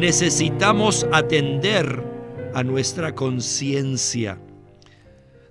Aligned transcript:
necesitamos 0.00 1.06
atender 1.10 2.04
a 2.54 2.62
nuestra 2.62 3.14
conciencia. 3.14 4.38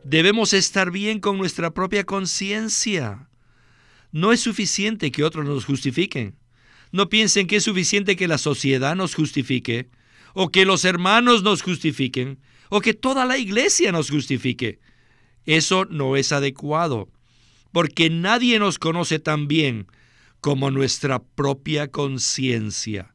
Debemos 0.03 0.53
estar 0.53 0.91
bien 0.91 1.19
con 1.19 1.37
nuestra 1.37 1.73
propia 1.73 2.03
conciencia. 2.03 3.27
No 4.11 4.31
es 4.31 4.41
suficiente 4.41 5.11
que 5.11 5.23
otros 5.23 5.45
nos 5.45 5.65
justifiquen. 5.65 6.35
No 6.91 7.09
piensen 7.09 7.47
que 7.47 7.55
es 7.55 7.63
suficiente 7.63 8.15
que 8.15 8.27
la 8.27 8.37
sociedad 8.37 8.95
nos 8.95 9.15
justifique, 9.15 9.89
o 10.35 10.49
que 10.49 10.65
los 10.65 10.85
hermanos 10.85 11.41
nos 11.41 11.63
justifiquen, 11.63 12.39
o 12.69 12.81
que 12.81 12.93
toda 12.93 13.25
la 13.25 13.39
iglesia 13.39 13.91
nos 13.91 14.11
justifique. 14.11 14.79
Eso 15.45 15.85
no 15.85 16.15
es 16.15 16.31
adecuado, 16.31 17.09
porque 17.71 18.11
nadie 18.11 18.59
nos 18.59 18.77
conoce 18.77 19.17
tan 19.17 19.47
bien 19.47 19.87
como 20.39 20.69
nuestra 20.69 21.23
propia 21.23 21.89
conciencia. 21.89 23.14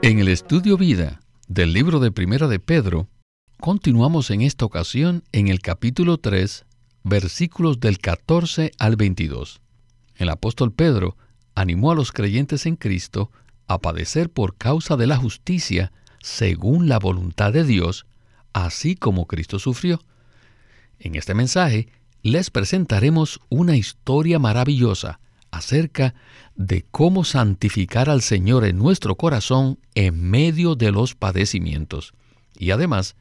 En 0.00 0.20
el 0.20 0.28
Estudio 0.28 0.76
Vida 0.76 1.20
del 1.48 1.72
libro 1.72 1.98
de 1.98 2.12
Primera 2.12 2.46
de 2.46 2.60
Pedro, 2.60 3.08
continuamos 3.60 4.30
en 4.30 4.42
esta 4.42 4.64
ocasión 4.64 5.24
en 5.32 5.48
el 5.48 5.60
capítulo 5.60 6.18
3, 6.18 6.66
versículos 7.02 7.80
del 7.80 7.98
14 7.98 8.70
al 8.78 8.94
22. 8.94 9.60
El 10.14 10.28
apóstol 10.28 10.72
Pedro 10.72 11.16
animó 11.56 11.90
a 11.90 11.96
los 11.96 12.12
creyentes 12.12 12.64
en 12.66 12.76
Cristo 12.76 13.32
a 13.66 13.80
padecer 13.80 14.30
por 14.30 14.56
causa 14.56 14.96
de 14.96 15.08
la 15.08 15.16
justicia 15.16 15.90
según 16.20 16.88
la 16.88 17.00
voluntad 17.00 17.52
de 17.52 17.64
Dios, 17.64 18.06
así 18.52 18.94
como 18.94 19.26
Cristo 19.26 19.58
sufrió. 19.58 20.00
En 21.00 21.16
este 21.16 21.34
mensaje 21.34 21.88
les 22.22 22.50
presentaremos 22.50 23.40
una 23.48 23.76
historia 23.76 24.38
maravillosa 24.38 25.18
acerca 25.50 26.14
de 26.54 26.84
cómo 26.90 27.24
santificar 27.24 28.10
al 28.10 28.22
Señor 28.22 28.64
en 28.64 28.78
nuestro 28.78 29.16
corazón 29.16 29.78
en 29.94 30.30
medio 30.30 30.74
de 30.74 30.92
los 30.92 31.14
padecimientos. 31.14 32.12
Y 32.58 32.70
además, 32.70 33.16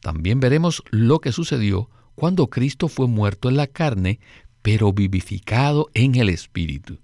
también 0.00 0.40
veremos 0.40 0.82
lo 0.90 1.20
que 1.20 1.32
sucedió 1.32 1.90
cuando 2.14 2.48
Cristo 2.48 2.88
fue 2.88 3.06
muerto 3.06 3.48
en 3.48 3.56
la 3.56 3.66
carne, 3.66 4.20
pero 4.62 4.92
vivificado 4.92 5.88
en 5.94 6.16
el 6.16 6.28
Espíritu. 6.28 6.98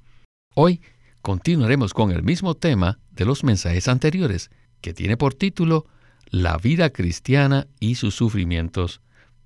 Hoy 0.55 0.81
continuaremos 1.23 1.95
con 1.95 2.11
el 2.11 2.23
mismo 2.23 2.55
tema 2.55 2.99
de 3.11 3.25
los 3.25 3.45
mensajes 3.45 3.89
anteriores, 3.89 4.51
que 4.81 4.93
tiene 4.93 5.17
por 5.17 5.35
título 5.35 5.87
La 6.29 6.59
vida 6.59 6.91
cristiana 6.91 7.67
y 7.81 7.95
sus 7.95 8.15
sufrimientos, 8.15 9.01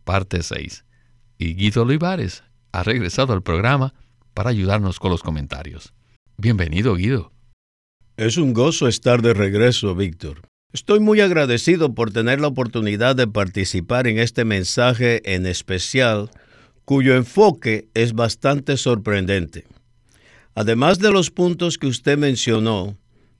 parte 0.04 0.42
6. 0.42 0.84
Y 1.38 1.54
Guido 1.54 1.82
Olivares 1.82 2.44
ha 2.72 2.82
regresado 2.82 3.32
al 3.32 3.42
programa 3.42 3.94
para 4.38 4.50
ayudarnos 4.50 5.00
con 5.00 5.10
los 5.10 5.24
comentarios. 5.24 5.92
Bienvenido, 6.36 6.94
Guido. 6.94 7.32
Es 8.16 8.36
un 8.36 8.52
gozo 8.52 8.86
estar 8.86 9.20
de 9.20 9.34
regreso, 9.34 9.96
Víctor. 9.96 10.42
Estoy 10.72 11.00
muy 11.00 11.20
agradecido 11.20 11.92
por 11.92 12.12
tener 12.12 12.40
la 12.40 12.46
oportunidad 12.46 13.16
de 13.16 13.26
participar 13.26 14.06
en 14.06 14.20
este 14.20 14.44
mensaje 14.44 15.34
en 15.34 15.44
especial, 15.44 16.30
cuyo 16.84 17.16
enfoque 17.16 17.88
es 17.94 18.12
bastante 18.12 18.76
sorprendente. 18.76 19.66
Además 20.54 21.00
de 21.00 21.10
los 21.10 21.32
puntos 21.32 21.76
que 21.76 21.88
usted 21.88 22.16
mencionó, 22.16 22.96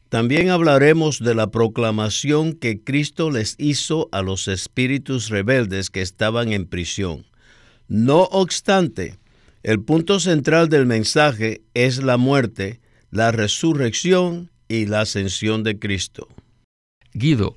también 0.09 0.51
hablaremos 0.51 1.21
de 1.21 1.37
la 1.37 1.53
proclamación 1.53 2.55
que 2.55 2.83
Cristo 2.83 3.31
les 3.31 3.55
hizo 3.59 4.09
a 4.11 4.21
los 4.23 4.49
espíritus 4.49 5.29
rebeldes 5.29 5.91
que 5.91 6.03
estaban 6.03 6.53
en 6.53 6.67
prisión. 6.67 7.25
No 7.87 8.25
obstante, 8.33 9.17
el 9.63 9.81
punto 9.83 10.21
central 10.21 10.69
del 10.69 10.87
mensaje 10.87 11.63
es 11.75 12.03
la 12.03 12.17
muerte, 12.17 12.81
la 13.11 13.33
resurrección 13.33 14.51
y 14.69 14.87
la 14.87 15.01
ascensión 15.01 15.65
de 15.65 15.79
Cristo. 15.79 16.29
Guido, 17.13 17.57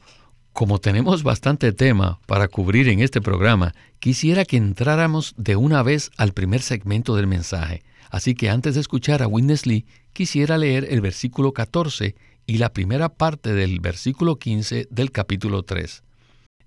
como 0.54 0.80
tenemos 0.80 1.24
bastante 1.24 1.72
tema 1.72 2.20
para 2.26 2.48
cubrir 2.48 2.90
en 2.90 3.00
este 3.00 3.22
programa, 3.22 3.74
quisiera 4.00 4.46
que 4.46 4.58
entráramos 4.58 5.34
de 5.38 5.56
una 5.56 5.84
vez 5.84 6.12
al 6.18 6.34
primer 6.34 6.62
segmento 6.62 7.16
del 7.16 7.28
mensaje. 7.28 7.84
Así 8.10 8.36
que 8.36 8.50
antes 8.50 8.76
de 8.76 8.82
escuchar 8.82 9.22
a 9.22 9.28
Witness 9.28 9.66
Lee, 9.66 9.86
quisiera 10.12 10.58
leer 10.58 10.88
el 10.90 11.00
versículo 11.00 11.54
14 11.54 12.16
y 12.46 12.58
la 12.58 12.74
primera 12.74 13.10
parte 13.10 13.54
del 13.54 13.80
versículo 13.80 14.38
15 14.38 14.88
del 14.90 15.12
capítulo 15.12 15.64
3. 15.64 16.04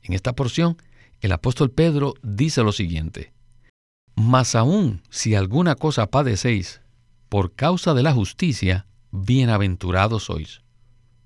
En 0.03 0.15
esta 0.15 0.33
porción, 0.35 0.79
el 1.21 1.33
apóstol 1.33 1.71
Pedro 1.71 2.15
dice 2.23 2.63
lo 2.63 2.73
siguiente, 2.73 3.34
Mas 4.17 4.55
aún 4.55 5.03
si 5.11 5.35
alguna 5.35 5.75
cosa 5.75 6.11
padecéis, 6.11 6.81
por 7.29 7.55
causa 7.55 7.95
de 7.95 8.03
la 8.03 8.13
justicia, 8.13 8.87
bienaventurados 9.11 10.25
sois. 10.25 10.63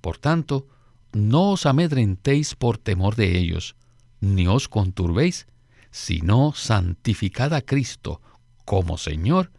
Por 0.00 0.18
tanto, 0.18 0.66
no 1.12 1.50
os 1.52 1.66
amedrentéis 1.66 2.54
por 2.54 2.78
temor 2.78 3.14
de 3.16 3.38
ellos, 3.38 3.76
ni 4.20 4.46
os 4.46 4.68
conturbéis, 4.68 5.46
sino 5.90 6.52
santificad 6.54 7.54
a 7.54 7.62
Cristo 7.62 8.20
como 8.64 8.98
Señor 8.98 9.50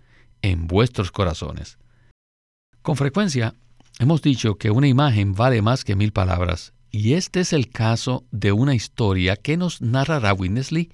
en 0.41 0.67
vuestros 0.67 1.11
corazones. 1.11 1.77
Con 2.81 2.95
frecuencia 2.95 3.55
hemos 3.99 4.21
dicho 4.21 4.55
que 4.55 4.71
una 4.71 4.87
imagen 4.87 5.33
vale 5.33 5.61
más 5.61 5.83
que 5.83 5.95
mil 5.95 6.13
palabras, 6.13 6.73
y 6.91 7.13
este 7.13 7.41
es 7.41 7.53
el 7.53 7.69
caso 7.69 8.25
de 8.31 8.51
una 8.51 8.73
historia 8.73 9.35
que 9.35 9.57
nos 9.57 9.81
narrará 9.81 10.33
Winnesley 10.33 10.91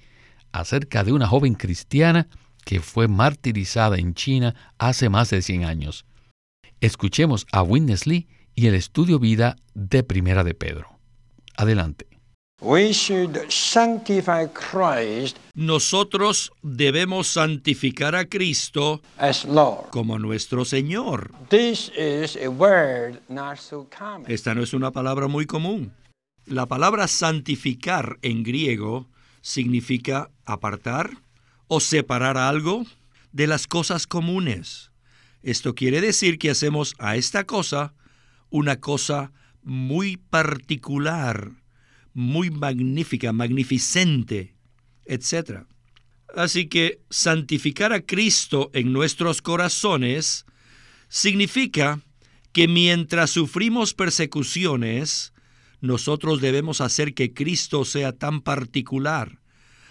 acerca 0.58 1.04
de 1.04 1.12
una 1.12 1.26
joven 1.26 1.54
cristiana 1.54 2.28
que 2.64 2.80
fue 2.80 3.08
martirizada 3.08 3.96
en 3.96 4.14
China 4.14 4.54
hace 4.78 5.08
más 5.08 5.30
de 5.30 5.40
100 5.40 5.64
años. 5.64 6.04
Escuchemos 6.80 7.46
a 7.52 7.62
Winnesley 7.62 8.26
y 8.54 8.66
el 8.66 8.74
estudio 8.74 9.18
vida 9.18 9.56
de 9.74 10.02
Primera 10.02 10.42
de 10.42 10.54
Pedro. 10.54 10.98
Adelante. 11.56 12.06
Nosotros 15.54 16.52
debemos 16.62 17.26
santificar 17.28 18.14
a 18.14 18.24
Cristo 18.24 19.02
como 19.90 20.18
nuestro 20.18 20.64
Señor. 20.64 21.32
Esta 24.26 24.54
no 24.54 24.62
es 24.62 24.72
una 24.72 24.90
palabra 24.90 25.28
muy 25.28 25.46
común. 25.46 25.92
La 26.46 26.66
palabra 26.66 27.08
santificar 27.08 28.18
en 28.22 28.42
griego 28.42 29.06
significa 29.46 30.28
apartar 30.44 31.22
o 31.68 31.78
separar 31.78 32.36
algo 32.36 32.84
de 33.30 33.46
las 33.46 33.68
cosas 33.68 34.08
comunes. 34.08 34.90
Esto 35.44 35.76
quiere 35.76 36.00
decir 36.00 36.38
que 36.38 36.50
hacemos 36.50 36.96
a 36.98 37.14
esta 37.14 37.44
cosa 37.44 37.94
una 38.50 38.80
cosa 38.80 39.30
muy 39.62 40.16
particular 40.16 41.52
muy 42.12 42.50
magnífica, 42.50 43.32
magnificente, 43.32 44.54
etc. 45.04 45.66
Así 46.34 46.66
que 46.66 46.98
santificar 47.08 47.92
a 47.92 48.00
Cristo 48.00 48.70
en 48.72 48.92
nuestros 48.92 49.42
corazones 49.42 50.44
significa 51.08 52.00
que 52.52 52.66
mientras 52.66 53.30
sufrimos 53.30 53.94
persecuciones, 53.94 55.34
nosotros 55.80 56.40
debemos 56.40 56.80
hacer 56.80 57.14
que 57.14 57.32
Cristo 57.32 57.84
sea 57.84 58.12
tan 58.12 58.40
particular, 58.40 59.40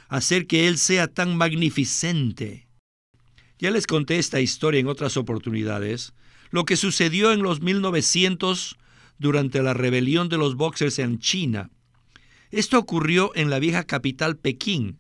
hacer 0.08 0.48
que 0.48 0.68
Él 0.68 0.78
sea 0.78 1.08
tan 1.08 1.38
magnificente. 1.38 2.68
Ya 3.60 3.72
les 3.72 3.88
conté 3.88 4.18
esta 4.18 4.42
historia 4.42 4.80
en 4.80 4.88
otras 4.88 5.18
oportunidades, 5.18 6.14
lo 6.52 6.66
que 6.66 6.76
sucedió 6.76 7.32
en 7.32 7.42
los 7.42 7.62
1900 7.62 8.78
durante 9.18 9.62
la 9.64 9.74
rebelión 9.74 10.30
de 10.30 10.38
los 10.38 10.56
boxers 10.56 11.00
en 11.00 11.20
China. 11.20 11.70
Esto 12.52 12.78
ocurrió 12.78 13.32
en 13.36 13.50
la 13.50 13.60
vieja 13.60 13.84
capital 13.86 14.38
Pekín, 14.38 15.00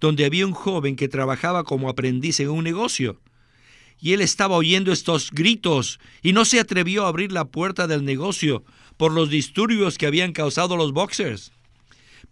donde 0.00 0.24
había 0.24 0.46
un 0.46 0.52
joven 0.52 0.96
que 0.96 1.08
trabajaba 1.08 1.64
como 1.64 1.88
aprendiz 1.88 2.40
en 2.40 2.48
un 2.48 2.64
negocio. 2.64 3.20
Y 3.98 4.14
él 4.14 4.22
estaba 4.22 4.56
oyendo 4.56 4.92
estos 4.92 5.30
gritos 5.30 6.00
y 6.22 6.32
no 6.32 6.46
se 6.46 6.58
atrevió 6.58 7.04
a 7.04 7.08
abrir 7.08 7.32
la 7.32 7.46
puerta 7.46 7.86
del 7.86 8.04
negocio 8.04 8.64
por 9.00 9.12
los 9.12 9.30
disturbios 9.30 9.96
que 9.96 10.06
habían 10.06 10.32
causado 10.32 10.76
los 10.76 10.92
boxers. 10.92 11.52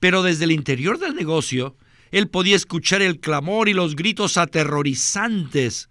Pero 0.01 0.23
desde 0.23 0.45
el 0.45 0.53
interior 0.53 0.99
del 0.99 1.15
negocio, 1.15 1.75
él 2.11 2.29
podía 2.29 2.57
escuchar 2.57 3.01
el 3.01 3.21
clamor 3.21 3.71
y 3.71 3.73
los 3.73 3.97
gritos 3.97 4.37
aterrorizantes. 4.37 5.89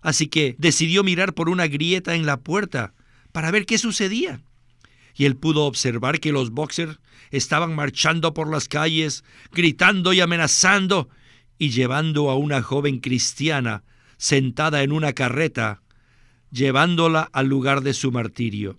Así 0.00 0.26
que 0.26 0.56
decidió 0.58 1.04
mirar 1.04 1.34
por 1.34 1.48
una 1.48 1.68
grieta 1.68 2.16
en 2.16 2.26
la 2.26 2.40
puerta 2.40 2.94
para 3.30 3.52
ver 3.52 3.64
qué 3.64 3.78
sucedía. 3.78 4.40
Y 5.14 5.24
él 5.24 5.36
pudo 5.36 5.66
observar 5.66 6.18
que 6.18 6.32
los 6.32 6.50
boxers 6.50 6.98
estaban 7.30 7.76
marchando 7.76 8.34
por 8.34 8.50
las 8.50 8.66
calles, 8.66 9.22
gritando 9.52 10.12
y 10.12 10.20
amenazando, 10.20 11.08
y 11.58 11.70
llevando 11.70 12.28
a 12.28 12.34
una 12.34 12.60
joven 12.60 12.98
cristiana 12.98 13.84
sentada 14.16 14.82
en 14.82 14.90
una 14.90 15.12
carreta, 15.12 15.80
llevándola 16.50 17.30
al 17.32 17.46
lugar 17.46 17.82
de 17.82 17.94
su 17.94 18.10
martirio. 18.10 18.78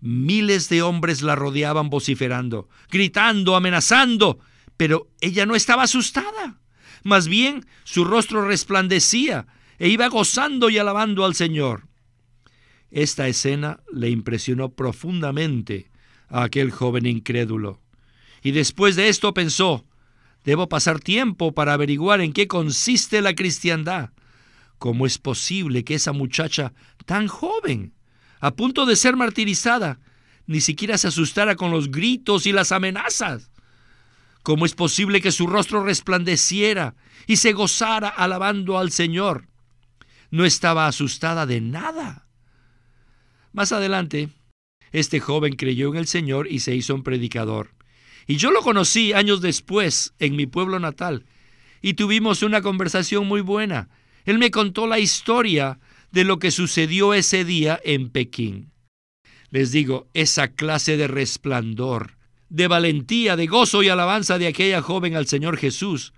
Miles 0.00 0.68
de 0.68 0.82
hombres 0.82 1.22
la 1.22 1.34
rodeaban 1.34 1.90
vociferando, 1.90 2.68
gritando, 2.90 3.56
amenazando, 3.56 4.38
pero 4.76 5.08
ella 5.20 5.46
no 5.46 5.56
estaba 5.56 5.84
asustada. 5.84 6.60
Más 7.02 7.28
bien, 7.28 7.66
su 7.84 8.04
rostro 8.04 8.46
resplandecía 8.46 9.46
e 9.78 9.88
iba 9.88 10.08
gozando 10.08 10.70
y 10.70 10.78
alabando 10.78 11.24
al 11.24 11.34
Señor. 11.34 11.88
Esta 12.90 13.28
escena 13.28 13.80
le 13.92 14.10
impresionó 14.10 14.70
profundamente 14.70 15.90
a 16.28 16.44
aquel 16.44 16.70
joven 16.70 17.06
incrédulo. 17.06 17.80
Y 18.42 18.52
después 18.52 18.96
de 18.96 19.08
esto 19.08 19.34
pensó, 19.34 19.84
debo 20.44 20.68
pasar 20.68 21.00
tiempo 21.00 21.52
para 21.52 21.72
averiguar 21.72 22.20
en 22.20 22.32
qué 22.32 22.46
consiste 22.46 23.20
la 23.20 23.34
cristiandad. 23.34 24.10
¿Cómo 24.78 25.06
es 25.06 25.18
posible 25.18 25.84
que 25.84 25.94
esa 25.94 26.12
muchacha 26.12 26.72
tan 27.06 27.28
joven, 27.28 27.94
a 28.46 28.54
punto 28.54 28.86
de 28.86 28.94
ser 28.94 29.16
martirizada, 29.16 29.98
ni 30.46 30.60
siquiera 30.60 30.96
se 30.98 31.08
asustara 31.08 31.56
con 31.56 31.72
los 31.72 31.90
gritos 31.90 32.46
y 32.46 32.52
las 32.52 32.70
amenazas? 32.70 33.50
¿Cómo 34.44 34.64
es 34.64 34.74
posible 34.74 35.20
que 35.20 35.32
su 35.32 35.48
rostro 35.48 35.82
resplandeciera 35.82 36.94
y 37.26 37.38
se 37.38 37.52
gozara 37.52 38.08
alabando 38.08 38.78
al 38.78 38.92
Señor? 38.92 39.48
No 40.30 40.44
estaba 40.44 40.86
asustada 40.86 41.46
de 41.46 41.60
nada. 41.60 42.28
Más 43.52 43.72
adelante, 43.72 44.28
este 44.92 45.18
joven 45.18 45.56
creyó 45.56 45.88
en 45.88 45.96
el 45.96 46.06
Señor 46.06 46.46
y 46.48 46.60
se 46.60 46.76
hizo 46.76 46.94
un 46.94 47.02
predicador. 47.02 47.70
Y 48.28 48.36
yo 48.36 48.52
lo 48.52 48.62
conocí 48.62 49.12
años 49.12 49.40
después 49.40 50.14
en 50.20 50.36
mi 50.36 50.46
pueblo 50.46 50.78
natal 50.78 51.24
y 51.82 51.94
tuvimos 51.94 52.44
una 52.44 52.62
conversación 52.62 53.26
muy 53.26 53.40
buena. 53.40 53.88
Él 54.24 54.38
me 54.38 54.52
contó 54.52 54.86
la 54.86 55.00
historia 55.00 55.80
de 56.16 56.24
lo 56.24 56.38
que 56.38 56.50
sucedió 56.50 57.12
ese 57.12 57.44
día 57.44 57.78
en 57.84 58.08
Pekín. 58.08 58.72
Les 59.50 59.70
digo, 59.70 60.08
esa 60.14 60.48
clase 60.48 60.96
de 60.96 61.08
resplandor, 61.08 62.16
de 62.48 62.68
valentía, 62.68 63.36
de 63.36 63.46
gozo 63.46 63.82
y 63.82 63.90
alabanza 63.90 64.38
de 64.38 64.46
aquella 64.46 64.80
joven 64.80 65.14
al 65.14 65.26
Señor 65.26 65.58
Jesús, 65.58 66.14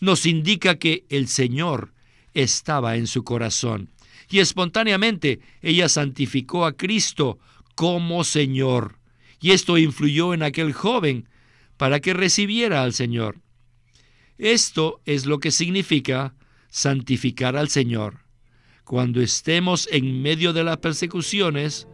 nos 0.00 0.24
indica 0.24 0.78
que 0.78 1.04
el 1.10 1.28
Señor 1.28 1.92
estaba 2.32 2.96
en 2.96 3.06
su 3.06 3.24
corazón. 3.24 3.90
Y 4.30 4.38
espontáneamente 4.38 5.40
ella 5.60 5.90
santificó 5.90 6.64
a 6.64 6.72
Cristo 6.72 7.38
como 7.74 8.24
Señor. 8.24 9.00
Y 9.38 9.50
esto 9.50 9.76
influyó 9.76 10.32
en 10.32 10.44
aquel 10.44 10.72
joven 10.72 11.28
para 11.76 12.00
que 12.00 12.14
recibiera 12.14 12.84
al 12.84 12.94
Señor. 12.94 13.42
Esto 14.38 15.02
es 15.04 15.26
lo 15.26 15.40
que 15.40 15.50
significa 15.50 16.34
santificar 16.70 17.54
al 17.54 17.68
Señor. 17.68 18.21
Cuando 18.84 19.20
estemos 19.20 19.88
en 19.92 20.22
medio 20.22 20.52
de 20.52 20.64
las 20.64 20.78
persecuciones, 20.78 21.86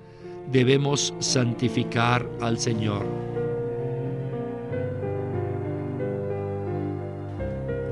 debemos 0.51 1.15
santificar 1.19 2.29
al 2.41 2.59
Señor. 2.59 3.07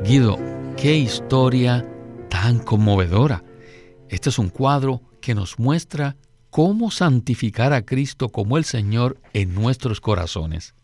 Guido, 0.03 0.39
qué 0.77 0.97
historia 0.97 1.87
tan 2.31 2.59
conmovedora. 2.59 3.45
Este 4.09 4.31
es 4.31 4.39
un 4.39 4.49
cuadro 4.49 5.03
que 5.21 5.35
nos 5.35 5.59
muestra 5.59 6.17
cómo 6.51 6.91
santificar 6.91 7.75
a 7.75 7.85
Cristo 7.85 8.31
como 8.31 8.57
el 8.57 8.65
Señor 8.65 9.21
en 9.35 9.55
nuestros 9.55 10.01
corazones. 10.01 10.75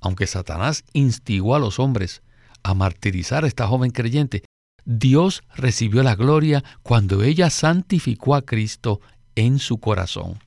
Aunque 0.00 0.26
Satanás 0.26 0.84
instigó 0.94 1.54
a 1.54 1.60
los 1.60 1.78
hombres 1.78 2.22
a 2.64 2.74
martirizar 2.74 3.44
a 3.44 3.46
esta 3.46 3.68
joven 3.68 3.92
creyente, 3.92 4.42
Dios 4.84 5.42
recibió 5.54 6.02
la 6.02 6.16
gloria 6.16 6.64
cuando 6.82 7.22
ella 7.22 7.50
santificó 7.50 8.34
a 8.34 8.42
Cristo 8.42 9.00
en 9.34 9.58
su 9.58 9.78
corazón. 9.78 10.38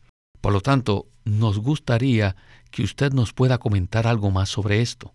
Por 0.41 0.53
lo 0.53 0.61
tanto, 0.61 1.07
nos 1.23 1.59
gustaría 1.59 2.35
que 2.71 2.83
usted 2.83 3.13
nos 3.13 3.33
pueda 3.33 3.57
comentar 3.57 4.07
algo 4.07 4.31
más 4.31 4.49
sobre 4.49 4.81
esto. 4.81 5.13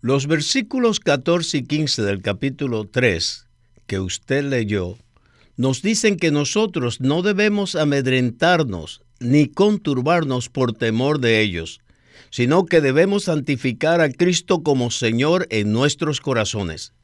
Los 0.00 0.26
versículos 0.26 0.98
14 0.98 1.58
y 1.58 1.62
15 1.64 2.02
del 2.02 2.22
capítulo 2.22 2.88
3 2.88 3.46
que 3.86 4.00
usted 4.00 4.44
leyó 4.44 4.96
nos 5.56 5.82
dicen 5.82 6.16
que 6.16 6.30
nosotros 6.30 7.00
no 7.00 7.22
debemos 7.22 7.74
amedrentarnos 7.74 9.02
ni 9.18 9.46
conturbarnos 9.46 10.48
por 10.48 10.72
temor 10.72 11.20
de 11.20 11.42
ellos, 11.42 11.80
sino 12.30 12.64
que 12.64 12.80
debemos 12.80 13.24
santificar 13.24 14.00
a 14.00 14.10
Cristo 14.10 14.62
como 14.62 14.90
Señor 14.90 15.46
en 15.50 15.72
nuestros 15.72 16.20
corazones. 16.20 16.94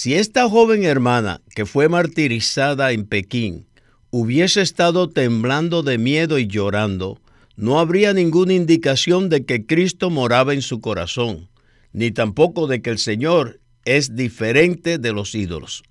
Si 0.00 0.14
esta 0.14 0.48
joven 0.48 0.84
hermana 0.84 1.42
que 1.56 1.66
fue 1.66 1.88
martirizada 1.88 2.92
en 2.92 3.04
Pekín 3.04 3.66
hubiese 4.10 4.62
estado 4.62 5.10
temblando 5.10 5.82
de 5.82 5.98
miedo 5.98 6.38
y 6.38 6.46
llorando, 6.46 7.20
no 7.56 7.80
habría 7.80 8.12
ninguna 8.12 8.52
indicación 8.52 9.28
de 9.28 9.44
que 9.44 9.66
Cristo 9.66 10.08
moraba 10.08 10.54
en 10.54 10.62
su 10.62 10.80
corazón, 10.80 11.48
ni 11.92 12.12
tampoco 12.12 12.68
de 12.68 12.80
que 12.80 12.90
el 12.90 12.98
Señor 13.00 13.58
es 13.84 14.14
diferente 14.14 14.98
de 14.98 15.12
los 15.12 15.34
ídolos. 15.34 15.82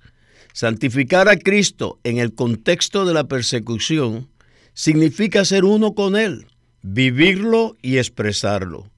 Santificar 0.53 1.27
a 1.27 1.35
Cristo 1.35 1.99
en 2.05 2.17
el 2.17 2.33
contexto 2.33 3.03
de 3.03 3.13
la 3.13 3.27
persecución 3.27 4.29
significa 4.73 5.43
ser 5.43 5.65
uno 5.65 5.95
con 5.95 6.15
Él, 6.15 6.47
vivirlo 6.81 7.75
y 7.81 7.97
expresarlo. 7.97 8.89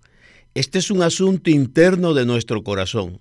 Este 0.54 0.78
es 0.78 0.92
un 0.92 1.02
asunto 1.02 1.50
interno 1.50 2.14
de 2.14 2.28
nuestro 2.28 2.64
corazón. 2.64 3.20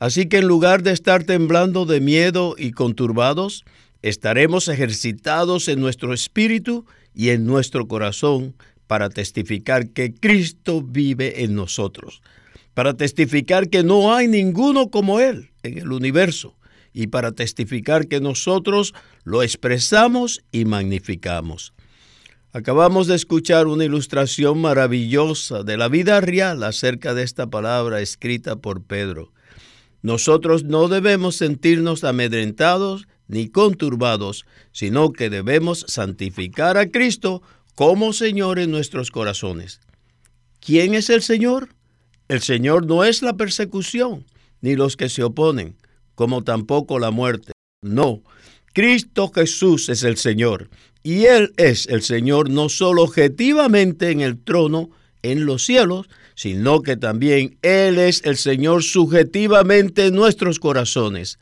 Así 0.00 0.26
que 0.30 0.38
en 0.38 0.48
lugar 0.48 0.82
de 0.82 0.92
estar 0.92 1.24
temblando 1.24 1.84
de 1.84 2.00
miedo 2.00 2.56
y 2.58 2.72
conturbados, 2.72 3.66
estaremos 4.00 4.68
ejercitados 4.68 5.68
en 5.68 5.78
nuestro 5.78 6.14
espíritu 6.14 6.86
y 7.14 7.28
en 7.28 7.44
nuestro 7.44 7.86
corazón 7.86 8.54
para 8.86 9.10
testificar 9.10 9.90
que 9.90 10.14
Cristo 10.14 10.82
vive 10.82 11.44
en 11.44 11.54
nosotros, 11.54 12.22
para 12.72 12.94
testificar 12.94 13.68
que 13.68 13.82
no 13.82 14.14
hay 14.14 14.26
ninguno 14.26 14.90
como 14.90 15.20
Él 15.20 15.50
en 15.62 15.76
el 15.76 15.92
universo 15.92 16.56
y 16.94 17.08
para 17.08 17.32
testificar 17.32 18.08
que 18.08 18.20
nosotros 18.20 18.94
lo 19.24 19.42
expresamos 19.42 20.42
y 20.50 20.64
magnificamos. 20.64 21.74
Acabamos 22.52 23.06
de 23.06 23.16
escuchar 23.16 23.66
una 23.66 23.84
ilustración 23.84 24.62
maravillosa 24.62 25.62
de 25.62 25.76
la 25.76 25.88
vida 25.88 26.22
real 26.22 26.64
acerca 26.64 27.12
de 27.12 27.22
esta 27.22 27.48
palabra 27.48 28.00
escrita 28.00 28.56
por 28.56 28.82
Pedro. 28.82 29.30
Nosotros 30.02 30.64
no 30.64 30.88
debemos 30.88 31.36
sentirnos 31.36 32.04
amedrentados 32.04 33.06
ni 33.28 33.48
conturbados, 33.48 34.44
sino 34.72 35.12
que 35.12 35.30
debemos 35.30 35.84
santificar 35.88 36.76
a 36.76 36.90
Cristo 36.90 37.42
como 37.74 38.12
Señor 38.12 38.58
en 38.58 38.70
nuestros 38.70 39.10
corazones. 39.10 39.80
¿Quién 40.60 40.94
es 40.94 41.10
el 41.10 41.22
Señor? 41.22 41.70
El 42.28 42.40
Señor 42.40 42.86
no 42.86 43.04
es 43.04 43.22
la 43.22 43.34
persecución, 43.34 44.24
ni 44.60 44.74
los 44.74 44.96
que 44.96 45.08
se 45.08 45.22
oponen, 45.22 45.76
como 46.14 46.44
tampoco 46.44 46.98
la 46.98 47.10
muerte. 47.10 47.52
No, 47.82 48.22
Cristo 48.72 49.30
Jesús 49.34 49.88
es 49.88 50.02
el 50.02 50.16
Señor, 50.16 50.68
y 51.02 51.24
Él 51.24 51.52
es 51.56 51.86
el 51.86 52.02
Señor 52.02 52.50
no 52.50 52.68
solo 52.68 53.02
objetivamente 53.02 54.10
en 54.10 54.20
el 54.20 54.38
trono 54.38 54.90
en 55.22 55.46
los 55.46 55.64
cielos, 55.64 56.08
sino 56.40 56.80
que 56.80 56.96
también 56.96 57.58
Él 57.60 57.98
es 57.98 58.22
el 58.24 58.38
Señor 58.38 58.82
subjetivamente 58.82 60.06
en 60.06 60.14
nuestros 60.14 60.58
corazones. 60.58 61.38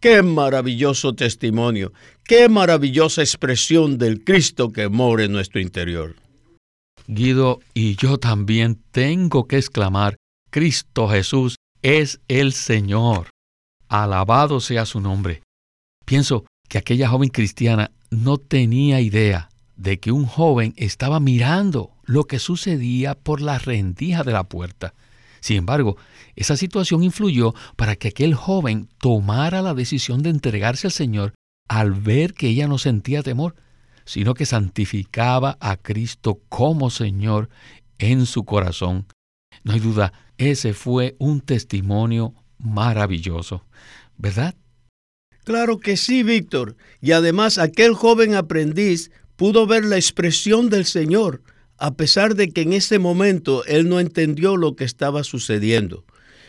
Qué 0.00 0.22
maravilloso 0.22 1.14
testimonio, 1.14 1.92
qué 2.24 2.48
maravillosa 2.48 3.20
expresión 3.20 3.98
del 3.98 4.24
Cristo 4.24 4.72
que 4.72 4.88
mora 4.88 5.24
en 5.24 5.32
nuestro 5.32 5.60
interior. 5.60 6.16
Guido, 7.08 7.60
y 7.74 7.96
yo 7.96 8.16
también 8.16 8.80
tengo 8.90 9.46
que 9.46 9.58
exclamar, 9.58 10.16
Cristo 10.48 11.08
Jesús 11.08 11.56
es 11.82 12.18
el 12.28 12.54
Señor. 12.54 13.28
Alabado 13.86 14.60
sea 14.60 14.86
su 14.86 15.02
nombre. 15.02 15.42
Pienso 16.06 16.46
que 16.70 16.78
aquella 16.78 17.10
joven 17.10 17.28
cristiana 17.28 17.90
no 18.08 18.38
tenía 18.38 19.02
idea 19.02 19.50
de 19.76 20.00
que 20.00 20.10
un 20.10 20.24
joven 20.24 20.72
estaba 20.78 21.20
mirando 21.20 21.97
lo 22.08 22.24
que 22.24 22.38
sucedía 22.38 23.14
por 23.14 23.42
la 23.42 23.58
rendija 23.58 24.24
de 24.24 24.32
la 24.32 24.44
puerta. 24.44 24.94
Sin 25.40 25.58
embargo, 25.58 25.98
esa 26.36 26.56
situación 26.56 27.04
influyó 27.04 27.54
para 27.76 27.96
que 27.96 28.08
aquel 28.08 28.34
joven 28.34 28.88
tomara 28.98 29.60
la 29.60 29.74
decisión 29.74 30.22
de 30.22 30.30
entregarse 30.30 30.86
al 30.86 30.92
Señor 30.92 31.34
al 31.68 31.92
ver 31.92 32.32
que 32.32 32.48
ella 32.48 32.66
no 32.66 32.78
sentía 32.78 33.22
temor, 33.22 33.56
sino 34.06 34.32
que 34.32 34.46
santificaba 34.46 35.58
a 35.60 35.76
Cristo 35.76 36.40
como 36.48 36.88
Señor 36.88 37.50
en 37.98 38.24
su 38.24 38.44
corazón. 38.44 39.06
No 39.62 39.74
hay 39.74 39.80
duda, 39.80 40.14
ese 40.38 40.72
fue 40.72 41.14
un 41.18 41.42
testimonio 41.42 42.32
maravilloso, 42.56 43.66
¿verdad? 44.16 44.54
Claro 45.44 45.78
que 45.78 45.98
sí, 45.98 46.22
Víctor. 46.22 46.76
Y 47.02 47.12
además 47.12 47.58
aquel 47.58 47.92
joven 47.92 48.34
aprendiz 48.34 49.10
pudo 49.36 49.66
ver 49.66 49.84
la 49.84 49.96
expresión 49.96 50.70
del 50.70 50.86
Señor, 50.86 51.42
a 51.78 51.94
pesar 51.94 52.34
de 52.34 52.50
que 52.50 52.62
en 52.62 52.72
ese 52.72 52.98
momento 52.98 53.64
él 53.64 53.88
no 53.88 54.00
entendió 54.00 54.56
lo 54.56 54.74
que 54.74 54.84
estaba 54.84 55.22
sucediendo. 55.24 56.04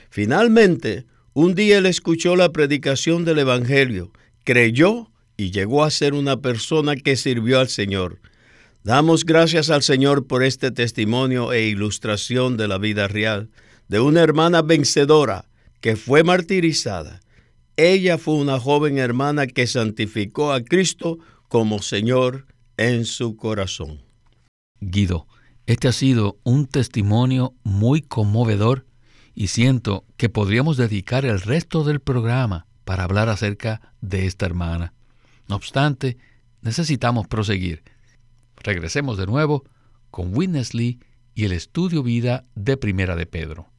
Finalmente, 0.10 1.06
un 1.34 1.54
día 1.54 1.78
él 1.78 1.86
escuchó 1.86 2.36
la 2.36 2.52
predicación 2.52 3.26
del 3.26 3.40
Evangelio, 3.40 4.12
creyó 4.44 5.12
y 5.38 5.52
llegó 5.52 5.84
a 5.84 5.92
ser 5.92 6.14
una 6.14 6.42
persona 6.42 6.96
que 6.96 7.16
sirvió 7.16 7.60
al 7.60 7.70
Señor. 7.70 8.20
Damos 8.84 9.24
gracias 9.24 9.70
al 9.70 9.84
Señor 9.84 10.26
por 10.26 10.44
este 10.44 10.72
testimonio 10.72 11.54
e 11.54 11.68
ilustración 11.68 12.58
de 12.58 12.68
la 12.68 12.80
vida 12.80 13.08
real 13.08 13.50
de 13.88 14.00
una 14.00 14.22
hermana 14.22 14.62
vencedora 14.64 15.46
que 15.80 15.96
fue 15.96 16.24
martirizada. 16.24 17.22
Ella 17.78 18.18
fue 18.18 18.34
una 18.36 18.60
joven 18.60 18.98
hermana 18.98 19.48
que 19.48 19.68
santificó 19.68 20.52
a 20.52 20.64
Cristo 20.64 21.20
como 21.48 21.82
Señor 21.82 22.48
en 22.78 23.06
su 23.06 23.36
corazón. 23.38 24.09
Guido, 24.82 25.28
este 25.66 25.88
ha 25.88 25.92
sido 25.92 26.40
un 26.44 26.68
testimonio 26.68 27.54
muy 27.64 28.02
conmovedor 28.02 28.86
y 29.36 29.48
siento 29.48 30.06
que 30.18 30.30
podríamos 30.30 30.78
dedicar 30.78 31.26
el 31.26 31.42
resto 31.42 31.84
del 31.84 32.00
programa 32.00 32.66
para 32.86 33.04
hablar 33.04 33.30
acerca 33.30 33.94
de 34.02 34.26
esta 34.26 34.46
hermana. 34.46 34.94
No 35.48 35.56
obstante, 35.56 36.18
necesitamos 36.62 37.28
proseguir. 37.28 37.84
Regresemos 38.58 39.18
de 39.18 39.26
nuevo 39.26 39.64
con 40.12 40.36
Witness 40.36 40.74
Lee 40.74 41.00
y 41.36 41.46
el 41.46 41.54
estudio 41.54 42.04
vida 42.04 42.44
de 42.56 42.78
Primera 42.78 43.16
de 43.16 43.26
Pedro. 43.26 43.70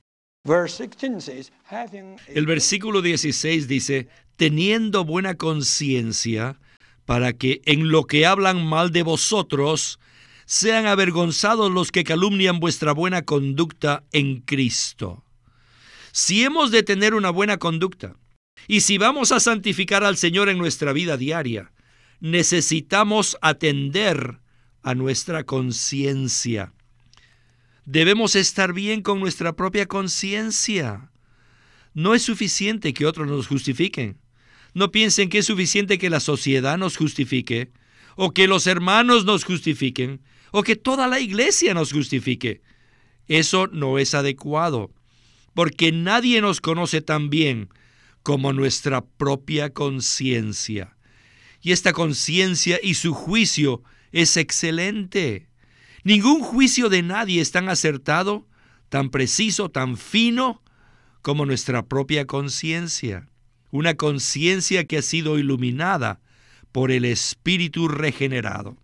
El 2.28 2.46
versículo 2.46 3.02
16 3.02 3.68
dice, 3.68 4.08
teniendo 4.36 5.04
buena 5.04 5.34
conciencia, 5.34 6.58
para 7.04 7.34
que 7.34 7.60
en 7.66 7.90
lo 7.90 8.04
que 8.06 8.24
hablan 8.24 8.64
mal 8.64 8.90
de 8.90 9.02
vosotros, 9.02 9.99
sean 10.50 10.86
avergonzados 10.86 11.70
los 11.70 11.92
que 11.92 12.02
calumnian 12.02 12.58
vuestra 12.58 12.90
buena 12.90 13.22
conducta 13.22 14.02
en 14.10 14.40
Cristo. 14.40 15.22
Si 16.10 16.42
hemos 16.42 16.72
de 16.72 16.82
tener 16.82 17.14
una 17.14 17.30
buena 17.30 17.58
conducta, 17.58 18.16
y 18.66 18.80
si 18.80 18.98
vamos 18.98 19.30
a 19.30 19.38
santificar 19.38 20.02
al 20.02 20.16
Señor 20.16 20.48
en 20.48 20.58
nuestra 20.58 20.92
vida 20.92 21.16
diaria, 21.16 21.70
necesitamos 22.18 23.38
atender 23.42 24.40
a 24.82 24.96
nuestra 24.96 25.44
conciencia. 25.44 26.72
Debemos 27.84 28.34
estar 28.34 28.72
bien 28.72 29.02
con 29.02 29.20
nuestra 29.20 29.54
propia 29.54 29.86
conciencia. 29.86 31.12
No 31.94 32.12
es 32.12 32.22
suficiente 32.22 32.92
que 32.92 33.06
otros 33.06 33.28
nos 33.28 33.46
justifiquen. 33.46 34.18
No 34.74 34.90
piensen 34.90 35.28
que 35.28 35.38
es 35.38 35.46
suficiente 35.46 35.96
que 35.96 36.10
la 36.10 36.18
sociedad 36.18 36.76
nos 36.76 36.96
justifique, 36.96 37.70
o 38.16 38.32
que 38.32 38.48
los 38.48 38.66
hermanos 38.66 39.24
nos 39.24 39.44
justifiquen, 39.44 40.20
o 40.52 40.62
que 40.62 40.76
toda 40.76 41.06
la 41.06 41.20
iglesia 41.20 41.74
nos 41.74 41.92
justifique. 41.92 42.62
Eso 43.28 43.66
no 43.68 43.98
es 43.98 44.14
adecuado, 44.14 44.90
porque 45.54 45.92
nadie 45.92 46.40
nos 46.40 46.60
conoce 46.60 47.00
tan 47.00 47.30
bien 47.30 47.68
como 48.22 48.52
nuestra 48.52 49.04
propia 49.04 49.70
conciencia. 49.70 50.96
Y 51.62 51.72
esta 51.72 51.92
conciencia 51.92 52.78
y 52.82 52.94
su 52.94 53.14
juicio 53.14 53.82
es 54.12 54.36
excelente. 54.36 55.48
Ningún 56.04 56.40
juicio 56.40 56.88
de 56.88 57.02
nadie 57.02 57.40
es 57.40 57.52
tan 57.52 57.68
acertado, 57.68 58.46
tan 58.88 59.10
preciso, 59.10 59.68
tan 59.68 59.96
fino 59.96 60.62
como 61.22 61.46
nuestra 61.46 61.86
propia 61.86 62.26
conciencia. 62.26 63.28
Una 63.70 63.94
conciencia 63.94 64.84
que 64.84 64.98
ha 64.98 65.02
sido 65.02 65.38
iluminada 65.38 66.20
por 66.72 66.90
el 66.90 67.04
Espíritu 67.04 67.88
regenerado. 67.88 68.76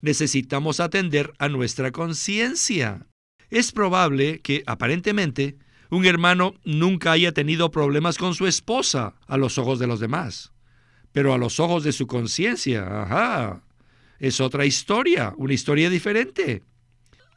Necesitamos 0.00 0.80
atender 0.80 1.32
a 1.38 1.48
nuestra 1.48 1.90
conciencia. 1.90 3.06
Es 3.50 3.72
probable 3.72 4.40
que, 4.40 4.62
aparentemente, 4.66 5.56
un 5.90 6.04
hermano 6.04 6.54
nunca 6.64 7.12
haya 7.12 7.32
tenido 7.32 7.70
problemas 7.70 8.18
con 8.18 8.34
su 8.34 8.46
esposa 8.46 9.14
a 9.26 9.36
los 9.36 9.58
ojos 9.58 9.78
de 9.78 9.86
los 9.86 10.00
demás, 10.00 10.52
pero 11.12 11.32
a 11.32 11.38
los 11.38 11.58
ojos 11.60 11.82
de 11.82 11.92
su 11.92 12.06
conciencia, 12.06 13.02
ajá, 13.02 13.62
es 14.18 14.40
otra 14.40 14.66
historia, 14.66 15.32
una 15.36 15.54
historia 15.54 15.88
diferente. 15.88 16.62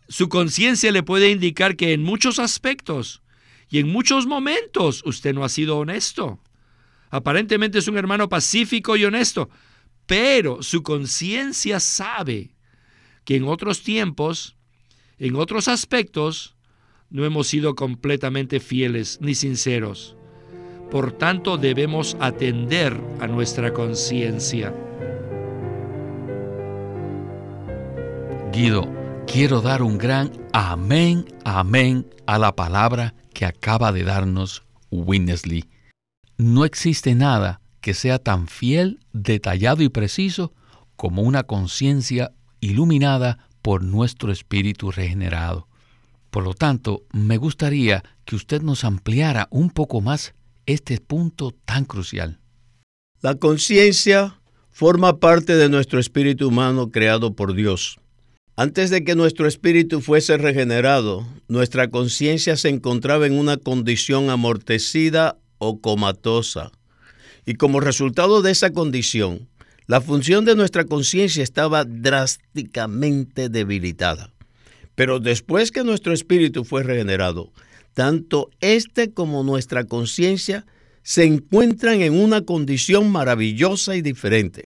Su 0.10 0.28
conciencia 0.28 0.92
le 0.92 1.04
puede 1.04 1.30
indicar 1.30 1.76
que 1.76 1.94
en 1.94 2.04
muchos 2.04 2.40
aspectos 2.40 3.22
y 3.70 3.80
en 3.80 3.90
muchos 3.90 4.28
momentos 4.28 5.02
usted 5.06 5.34
no 5.34 5.46
ha 5.46 5.50
sido 5.50 5.78
honesto. 5.78 6.42
Aparentemente 7.10 7.80
es 7.80 7.88
un 7.88 7.98
hermano 7.98 8.28
pacífico 8.28 8.98
y 8.98 9.06
honesto, 9.06 9.50
pero 10.12 10.62
su 10.62 10.84
conciencia 10.84 11.80
sabe 11.80 12.54
que 13.24 13.38
en 13.38 13.46
otros 13.46 13.82
tiempos, 13.82 14.58
en 15.18 15.38
otros 15.38 15.70
aspectos, 15.70 16.58
no 17.10 17.24
hemos 17.24 17.48
sido 17.48 17.76
completamente 17.76 18.60
fieles 18.60 19.20
ni 19.22 19.36
sinceros. 19.36 20.18
Por 20.92 21.14
tanto, 21.14 21.58
debemos 21.58 22.18
atender 22.20 23.00
a 23.22 23.28
nuestra 23.28 23.72
conciencia. 23.72 24.76
Guido, 28.52 28.94
quiero 29.28 29.62
dar 29.62 29.82
un 29.82 29.98
gran 29.98 30.30
amén, 30.52 31.24
amén 31.46 32.06
a 32.26 32.38
la 32.38 32.54
palabra 32.54 33.16
que 33.34 33.46
acaba 33.46 33.94
de 33.94 34.04
darnos 34.04 34.64
Winnesley. 34.90 35.70
No 36.36 36.66
existe 36.66 37.16
nada 37.16 37.61
que 37.82 37.94
sea 37.94 38.20
tan 38.20 38.48
fiel, 38.48 39.00
detallado 39.12 39.84
y 39.84 39.90
preciso 39.90 40.54
como 40.96 41.24
una 41.24 41.44
conciencia 41.44 42.32
iluminada 42.60 43.50
por 43.62 43.84
nuestro 43.84 44.32
espíritu 44.32 44.92
regenerado. 44.92 45.68
Por 46.30 46.44
lo 46.44 46.54
tanto, 46.54 47.04
me 47.12 47.38
gustaría 47.38 48.04
que 48.24 48.36
usted 48.36 48.62
nos 48.62 48.84
ampliara 48.84 49.48
un 49.52 49.70
poco 49.70 50.00
más 50.00 50.34
este 50.66 51.00
punto 51.00 51.52
tan 51.66 51.86
crucial. 51.86 52.40
La 53.22 53.36
conciencia 53.36 54.40
forma 54.70 55.20
parte 55.20 55.56
de 55.56 55.70
nuestro 55.70 56.00
espíritu 56.00 56.48
humano 56.48 56.92
creado 56.92 57.36
por 57.36 57.54
Dios. 57.54 58.00
Antes 58.56 58.90
de 58.90 59.04
que 59.04 59.16
nuestro 59.16 59.48
espíritu 59.48 60.02
fuese 60.02 60.38
regenerado, 60.38 61.28
nuestra 61.48 61.90
conciencia 61.90 62.56
se 62.58 62.70
encontraba 62.70 63.26
en 63.26 63.34
una 63.34 63.58
condición 63.58 64.30
amortecida 64.30 65.38
o 65.58 65.82
comatosa. 65.82 66.72
Y 67.46 67.56
como 67.56 67.80
resultado 67.80 68.42
de 68.42 68.52
esa 68.52 68.72
condición, 68.72 69.48
la 69.88 70.02
función 70.02 70.46
de 70.46 70.56
nuestra 70.56 70.86
conciencia 70.86 71.44
estaba 71.44 71.84
drásticamente 71.84 73.50
debilitada. 73.50 74.32
Pero 74.96 75.20
después 75.20 75.72
que 75.72 75.84
nuestro 75.84 76.14
espíritu 76.14 76.64
fue 76.64 76.84
regenerado, 76.84 77.52
tanto 77.94 78.50
este 78.62 79.12
como 79.12 79.44
nuestra 79.44 79.84
conciencia 79.86 80.66
se 81.04 81.26
encuentran 81.26 82.02
en 82.02 82.14
una 82.14 82.42
condición 82.42 83.12
maravillosa 83.12 83.96
y 83.96 84.02
diferente. 84.02 84.66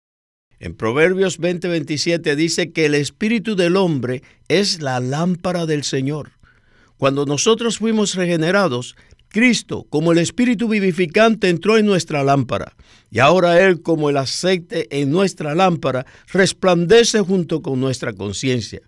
En 0.59 0.75
Proverbios 0.75 1.39
20:27 1.39 2.35
dice 2.35 2.71
que 2.71 2.85
el 2.85 2.95
espíritu 2.95 3.55
del 3.55 3.75
hombre 3.77 4.23
es 4.47 4.81
la 4.81 4.99
lámpara 4.99 5.65
del 5.65 5.83
Señor. 5.83 6.31
Cuando 6.97 7.25
nosotros 7.25 7.77
fuimos 7.77 8.15
regenerados, 8.15 8.95
Cristo, 9.35 9.85
como 9.89 10.13
el 10.13 10.19
espíritu 10.19 10.69
vivificante, 10.69 11.49
entró 11.49 11.77
en 11.77 11.85
nuestra 11.85 12.23
lámpara. 12.23 12.73
Y 13.11 13.19
ahora 13.19 13.59
Él, 13.59 13.81
como 13.81 14.09
el 14.09 14.15
aceite 14.15 14.87
en 15.01 15.11
nuestra 15.11 15.53
lámpara, 15.53 16.05
resplandece 16.31 17.19
junto 17.19 17.61
con 17.61 17.81
nuestra 17.81 18.13
conciencia. 18.13 18.79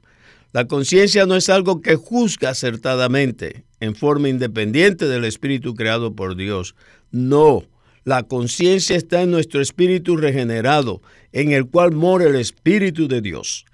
La 0.54 0.66
conciencia 0.66 1.25
no 1.25 1.36
es 1.36 1.50
algo 1.50 1.82
que 1.82 1.98
juzga 1.98 2.51
acertadamente, 2.51 3.66
en 3.82 3.94
forma 3.94 4.30
independiente 4.30 5.10
del 5.10 5.25
espíritu 5.25 5.75
creado 5.75 6.16
por 6.16 6.38
Dios. 6.38 6.75
No, 7.12 7.66
la 8.06 8.24
conciencia 8.24 8.96
está 8.96 9.24
en 9.24 9.32
nuestro 9.32 9.60
espíritu 9.60 10.16
regenerado, 10.16 11.01
en 11.34 11.51
el 11.51 11.68
cual 11.68 11.92
mora 11.92 12.24
el 12.24 12.38
Espíritu 12.38 13.10
de 13.10 13.20
Dios. 13.20 13.66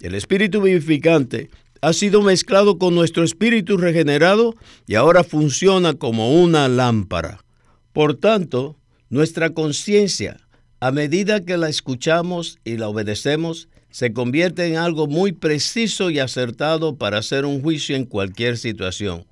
El 0.00 0.14
Espíritu 0.14 0.62
vivificante 0.62 1.50
ha 1.84 1.92
sido 1.92 2.22
mezclado 2.22 2.78
con 2.78 2.94
nuestro 2.94 3.24
espíritu 3.24 3.76
regenerado 3.76 4.54
y 4.86 4.94
ahora 4.94 5.22
funciona 5.22 5.92
como 5.92 6.32
una 6.40 6.66
lámpara. 6.66 7.44
Por 7.92 8.14
tanto, 8.14 8.78
nuestra 9.10 9.50
conciencia, 9.50 10.38
a 10.80 10.90
medida 10.92 11.44
que 11.44 11.58
la 11.58 11.68
escuchamos 11.68 12.58
y 12.64 12.78
la 12.78 12.88
obedecemos, 12.88 13.68
se 13.90 14.14
convierte 14.14 14.64
en 14.66 14.78
algo 14.78 15.08
muy 15.08 15.32
preciso 15.32 16.08
y 16.08 16.20
acertado 16.20 16.96
para 16.96 17.18
hacer 17.18 17.44
un 17.44 17.60
juicio 17.60 17.96
en 17.96 18.06
cualquier 18.06 18.56
situación. 18.56 19.26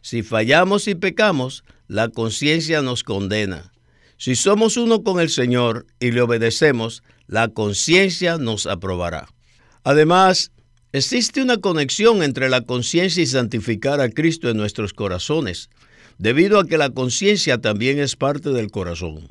Si 0.00 0.22
fallamos 0.22 0.88
y 0.88 0.94
pecamos, 0.94 1.64
la 1.86 2.08
conciencia 2.08 2.80
nos 2.80 3.04
condena. 3.04 3.72
Si 4.16 4.36
somos 4.36 4.78
uno 4.78 5.02
con 5.02 5.20
el 5.20 5.28
Señor 5.28 5.84
y 6.00 6.12
le 6.12 6.22
obedecemos, 6.22 7.02
la 7.26 7.48
conciencia 7.48 8.38
nos 8.38 8.66
aprobará. 8.66 9.28
Además, 9.84 10.50
existe 10.92 11.42
una 11.42 11.58
conexión 11.58 12.22
entre 12.22 12.48
la 12.48 12.62
conciencia 12.62 13.22
y 13.22 13.26
santificar 13.26 14.00
a 14.00 14.10
Cristo 14.10 14.50
en 14.50 14.56
nuestros 14.56 14.92
corazones, 14.92 15.70
debido 16.18 16.58
a 16.58 16.66
que 16.66 16.78
la 16.78 16.90
conciencia 16.90 17.58
también 17.58 17.98
es 17.98 18.16
parte 18.16 18.50
del 18.50 18.70
corazón. 18.70 19.28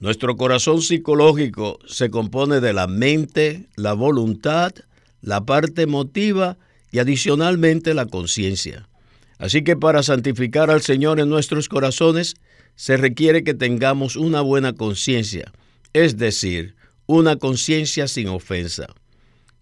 Nuestro 0.00 0.36
corazón 0.36 0.80
psicológico 0.80 1.78
se 1.86 2.10
compone 2.10 2.60
de 2.60 2.72
la 2.72 2.86
mente, 2.86 3.68
la 3.76 3.92
voluntad, 3.92 4.72
la 5.20 5.44
parte 5.44 5.82
emotiva 5.82 6.56
y 6.90 6.98
adicionalmente 6.98 7.92
la 7.92 8.06
conciencia. 8.06 8.88
Así 9.38 9.62
que 9.62 9.76
para 9.76 10.02
santificar 10.02 10.70
al 10.70 10.82
Señor 10.82 11.20
en 11.20 11.28
nuestros 11.28 11.68
corazones 11.68 12.34
se 12.76 12.96
requiere 12.96 13.44
que 13.44 13.54
tengamos 13.54 14.16
una 14.16 14.40
buena 14.40 14.72
conciencia, 14.72 15.52
es 15.92 16.16
decir, 16.16 16.76
una 17.06 17.36
conciencia 17.36 18.08
sin 18.08 18.28
ofensa. 18.28 18.86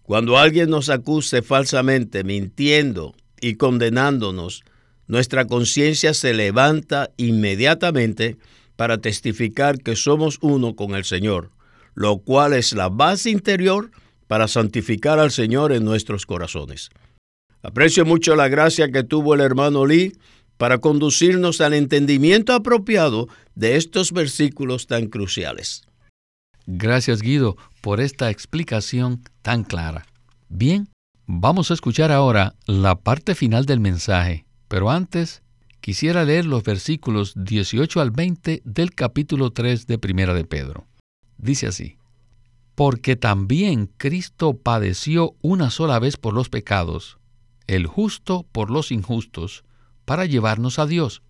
Cuando 0.09 0.39
alguien 0.39 0.71
nos 0.71 0.89
acuse 0.89 1.43
falsamente, 1.43 2.23
mintiendo 2.23 3.13
y 3.39 3.57
condenándonos, 3.57 4.63
nuestra 5.05 5.45
conciencia 5.45 6.15
se 6.15 6.33
levanta 6.33 7.11
inmediatamente 7.17 8.37
para 8.75 8.97
testificar 8.97 9.77
que 9.77 9.95
somos 9.95 10.39
uno 10.41 10.75
con 10.75 10.95
el 10.95 11.05
Señor, 11.05 11.51
lo 11.93 12.17
cual 12.17 12.53
es 12.53 12.73
la 12.73 12.89
base 12.89 13.29
interior 13.29 13.91
para 14.25 14.47
santificar 14.47 15.19
al 15.19 15.29
Señor 15.29 15.71
en 15.73 15.85
nuestros 15.85 16.25
corazones. 16.25 16.89
Aprecio 17.61 18.03
mucho 18.03 18.35
la 18.35 18.47
gracia 18.47 18.91
que 18.91 19.03
tuvo 19.03 19.35
el 19.35 19.41
hermano 19.41 19.85
Lee 19.85 20.17
para 20.57 20.79
conducirnos 20.79 21.61
al 21.61 21.75
entendimiento 21.75 22.53
apropiado 22.53 23.27
de 23.53 23.75
estos 23.75 24.11
versículos 24.11 24.87
tan 24.87 25.05
cruciales. 25.05 25.83
Gracias 26.65 27.21
Guido 27.21 27.57
por 27.81 28.01
esta 28.01 28.29
explicación 28.29 29.21
tan 29.41 29.63
clara. 29.63 30.05
Bien, 30.49 30.89
vamos 31.25 31.71
a 31.71 31.73
escuchar 31.73 32.11
ahora 32.11 32.55
la 32.65 32.95
parte 32.95 33.35
final 33.35 33.65
del 33.65 33.79
mensaje, 33.79 34.45
pero 34.67 34.89
antes 34.89 35.41
quisiera 35.81 36.25
leer 36.25 36.45
los 36.45 36.63
versículos 36.63 37.33
18 37.35 38.01
al 38.01 38.11
20 38.11 38.61
del 38.65 38.93
capítulo 38.93 39.51
3 39.51 39.87
de 39.87 39.97
Primera 39.97 40.33
de 40.33 40.45
Pedro. 40.45 40.87
Dice 41.37 41.67
así, 41.67 41.97
Porque 42.75 43.15
también 43.15 43.89
Cristo 43.97 44.57
padeció 44.57 45.35
una 45.41 45.69
sola 45.69 45.99
vez 45.99 46.17
por 46.17 46.33
los 46.33 46.49
pecados, 46.49 47.17
el 47.67 47.87
justo 47.87 48.45
por 48.51 48.71
los 48.71 48.91
injustos, 48.91 49.63
para 50.05 50.25
llevarnos 50.25 50.79
a 50.79 50.85
Dios, 50.85 51.21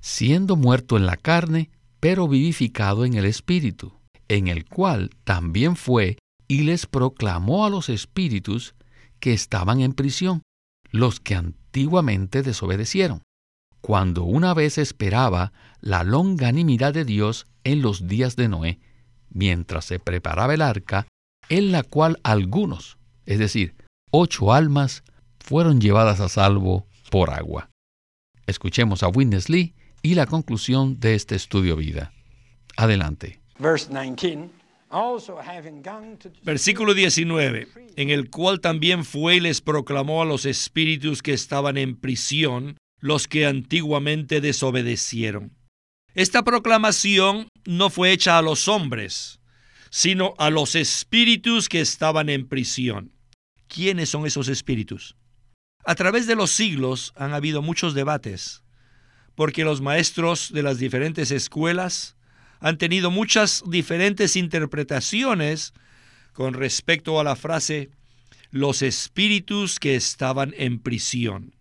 siendo 0.00 0.56
muerto 0.56 0.96
en 0.96 1.06
la 1.06 1.16
carne, 1.16 1.70
pero 2.00 2.26
vivificado 2.26 3.04
en 3.04 3.14
el 3.14 3.26
Espíritu 3.26 3.92
en 4.34 4.48
el 4.48 4.64
cual 4.64 5.10
también 5.22 5.76
fue 5.76 6.18
y 6.48 6.62
les 6.62 6.86
proclamó 6.86 7.64
a 7.64 7.70
los 7.70 7.88
espíritus 7.88 8.74
que 9.20 9.32
estaban 9.32 9.80
en 9.80 9.92
prisión, 9.92 10.42
los 10.90 11.20
que 11.20 11.36
antiguamente 11.36 12.42
desobedecieron, 12.42 13.22
cuando 13.80 14.24
una 14.24 14.52
vez 14.52 14.76
esperaba 14.78 15.52
la 15.80 16.02
longanimidad 16.02 16.92
de 16.92 17.04
Dios 17.04 17.46
en 17.62 17.80
los 17.80 18.08
días 18.08 18.34
de 18.34 18.48
Noé, 18.48 18.80
mientras 19.30 19.84
se 19.84 20.00
preparaba 20.00 20.54
el 20.54 20.62
arca, 20.62 21.06
en 21.48 21.70
la 21.70 21.84
cual 21.84 22.18
algunos, 22.24 22.98
es 23.26 23.38
decir, 23.38 23.76
ocho 24.10 24.52
almas, 24.52 25.04
fueron 25.38 25.80
llevadas 25.80 26.20
a 26.20 26.28
salvo 26.28 26.86
por 27.10 27.30
agua. 27.30 27.70
Escuchemos 28.46 29.02
a 29.02 29.08
Witness 29.08 29.48
Lee 29.48 29.74
y 30.02 30.14
la 30.14 30.26
conclusión 30.26 30.98
de 30.98 31.14
este 31.14 31.36
estudio 31.36 31.76
vida. 31.76 32.12
Adelante. 32.76 33.43
Versículo 36.42 36.94
19, 36.94 37.68
en 37.96 38.10
el 38.10 38.30
cual 38.30 38.60
también 38.60 39.04
fue 39.04 39.36
y 39.36 39.40
les 39.40 39.60
proclamó 39.60 40.22
a 40.22 40.24
los 40.24 40.46
espíritus 40.46 41.22
que 41.22 41.32
estaban 41.32 41.76
en 41.76 41.96
prisión, 41.96 42.76
los 43.00 43.26
que 43.26 43.46
antiguamente 43.46 44.40
desobedecieron. 44.40 45.52
Esta 46.14 46.44
proclamación 46.44 47.48
no 47.64 47.90
fue 47.90 48.12
hecha 48.12 48.38
a 48.38 48.42
los 48.42 48.68
hombres, 48.68 49.40
sino 49.90 50.34
a 50.38 50.50
los 50.50 50.74
espíritus 50.74 51.68
que 51.68 51.80
estaban 51.80 52.28
en 52.28 52.48
prisión. 52.48 53.12
¿Quiénes 53.66 54.10
son 54.10 54.26
esos 54.26 54.48
espíritus? 54.48 55.16
A 55.84 55.96
través 55.96 56.26
de 56.26 56.36
los 56.36 56.50
siglos 56.50 57.12
han 57.16 57.34
habido 57.34 57.62
muchos 57.62 57.94
debates, 57.94 58.62
porque 59.34 59.64
los 59.64 59.80
maestros 59.80 60.52
de 60.52 60.62
las 60.62 60.78
diferentes 60.78 61.30
escuelas 61.30 62.16
han 62.64 62.78
tenido 62.78 63.10
muchas 63.10 63.62
diferentes 63.66 64.36
interpretaciones 64.36 65.74
con 66.32 66.54
respecto 66.54 67.20
a 67.20 67.24
la 67.24 67.36
frase 67.36 67.90
los 68.50 68.80
espíritus 68.80 69.78
que 69.78 69.96
estaban 69.96 70.54
en 70.56 70.78
prisión. 70.78 71.54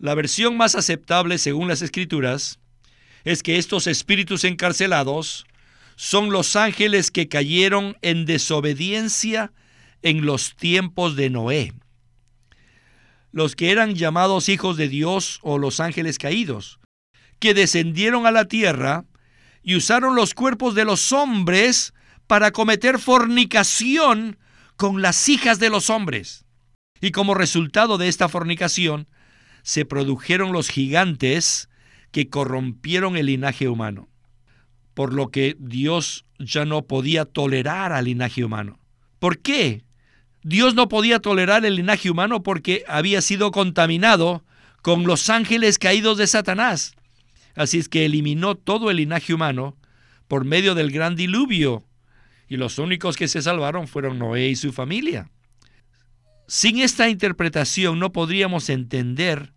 La 0.00 0.16
versión 0.16 0.56
más 0.56 0.74
aceptable 0.74 1.38
según 1.38 1.68
las 1.68 1.80
escrituras 1.80 2.58
es 3.22 3.44
que 3.44 3.56
estos 3.56 3.86
espíritus 3.86 4.42
encarcelados 4.42 5.46
son 5.94 6.30
los 6.30 6.56
ángeles 6.56 7.12
que 7.12 7.28
cayeron 7.28 7.96
en 8.02 8.24
desobediencia 8.26 9.52
en 10.02 10.26
los 10.26 10.56
tiempos 10.56 11.14
de 11.14 11.30
Noé. 11.30 11.72
Los 13.30 13.54
que 13.54 13.70
eran 13.70 13.94
llamados 13.94 14.48
hijos 14.48 14.76
de 14.76 14.88
Dios 14.88 15.38
o 15.42 15.56
los 15.56 15.78
ángeles 15.78 16.18
caídos, 16.18 16.80
que 17.38 17.54
descendieron 17.54 18.26
a 18.26 18.32
la 18.32 18.46
tierra 18.46 19.04
y 19.64 19.76
usaron 19.76 20.14
los 20.14 20.34
cuerpos 20.34 20.74
de 20.74 20.84
los 20.84 21.10
hombres 21.12 21.94
para 22.26 22.52
cometer 22.52 22.98
fornicación 22.98 24.38
con 24.76 25.02
las 25.02 25.28
hijas 25.28 25.58
de 25.58 25.70
los 25.70 25.90
hombres. 25.90 26.44
Y 27.00 27.10
como 27.10 27.34
resultado 27.34 27.98
de 27.98 28.08
esta 28.08 28.28
fornicación, 28.28 29.08
se 29.62 29.86
produjeron 29.86 30.52
los 30.52 30.68
gigantes 30.68 31.70
que 32.12 32.28
corrompieron 32.28 33.16
el 33.16 33.26
linaje 33.26 33.68
humano, 33.68 34.08
por 34.92 35.14
lo 35.14 35.30
que 35.30 35.56
Dios 35.58 36.26
ya 36.38 36.66
no 36.66 36.82
podía 36.82 37.24
tolerar 37.24 37.92
al 37.92 38.04
linaje 38.04 38.44
humano. 38.44 38.78
¿Por 39.18 39.38
qué? 39.38 39.84
Dios 40.42 40.74
no 40.74 40.88
podía 40.88 41.20
tolerar 41.20 41.64
el 41.64 41.76
linaje 41.76 42.10
humano 42.10 42.42
porque 42.42 42.84
había 42.86 43.22
sido 43.22 43.50
contaminado 43.50 44.44
con 44.82 45.04
los 45.04 45.30
ángeles 45.30 45.78
caídos 45.78 46.18
de 46.18 46.26
Satanás. 46.26 46.94
Así 47.54 47.78
es 47.78 47.88
que 47.88 48.04
eliminó 48.04 48.54
todo 48.56 48.90
el 48.90 48.96
linaje 48.98 49.34
humano 49.34 49.76
por 50.28 50.44
medio 50.44 50.74
del 50.74 50.90
gran 50.90 51.16
diluvio, 51.16 51.84
y 52.48 52.56
los 52.56 52.78
únicos 52.78 53.16
que 53.16 53.28
se 53.28 53.42
salvaron 53.42 53.88
fueron 53.88 54.18
Noé 54.18 54.48
y 54.48 54.56
su 54.56 54.72
familia. 54.72 55.30
Sin 56.46 56.78
esta 56.78 57.08
interpretación 57.08 57.98
no 57.98 58.12
podríamos 58.12 58.68
entender 58.68 59.52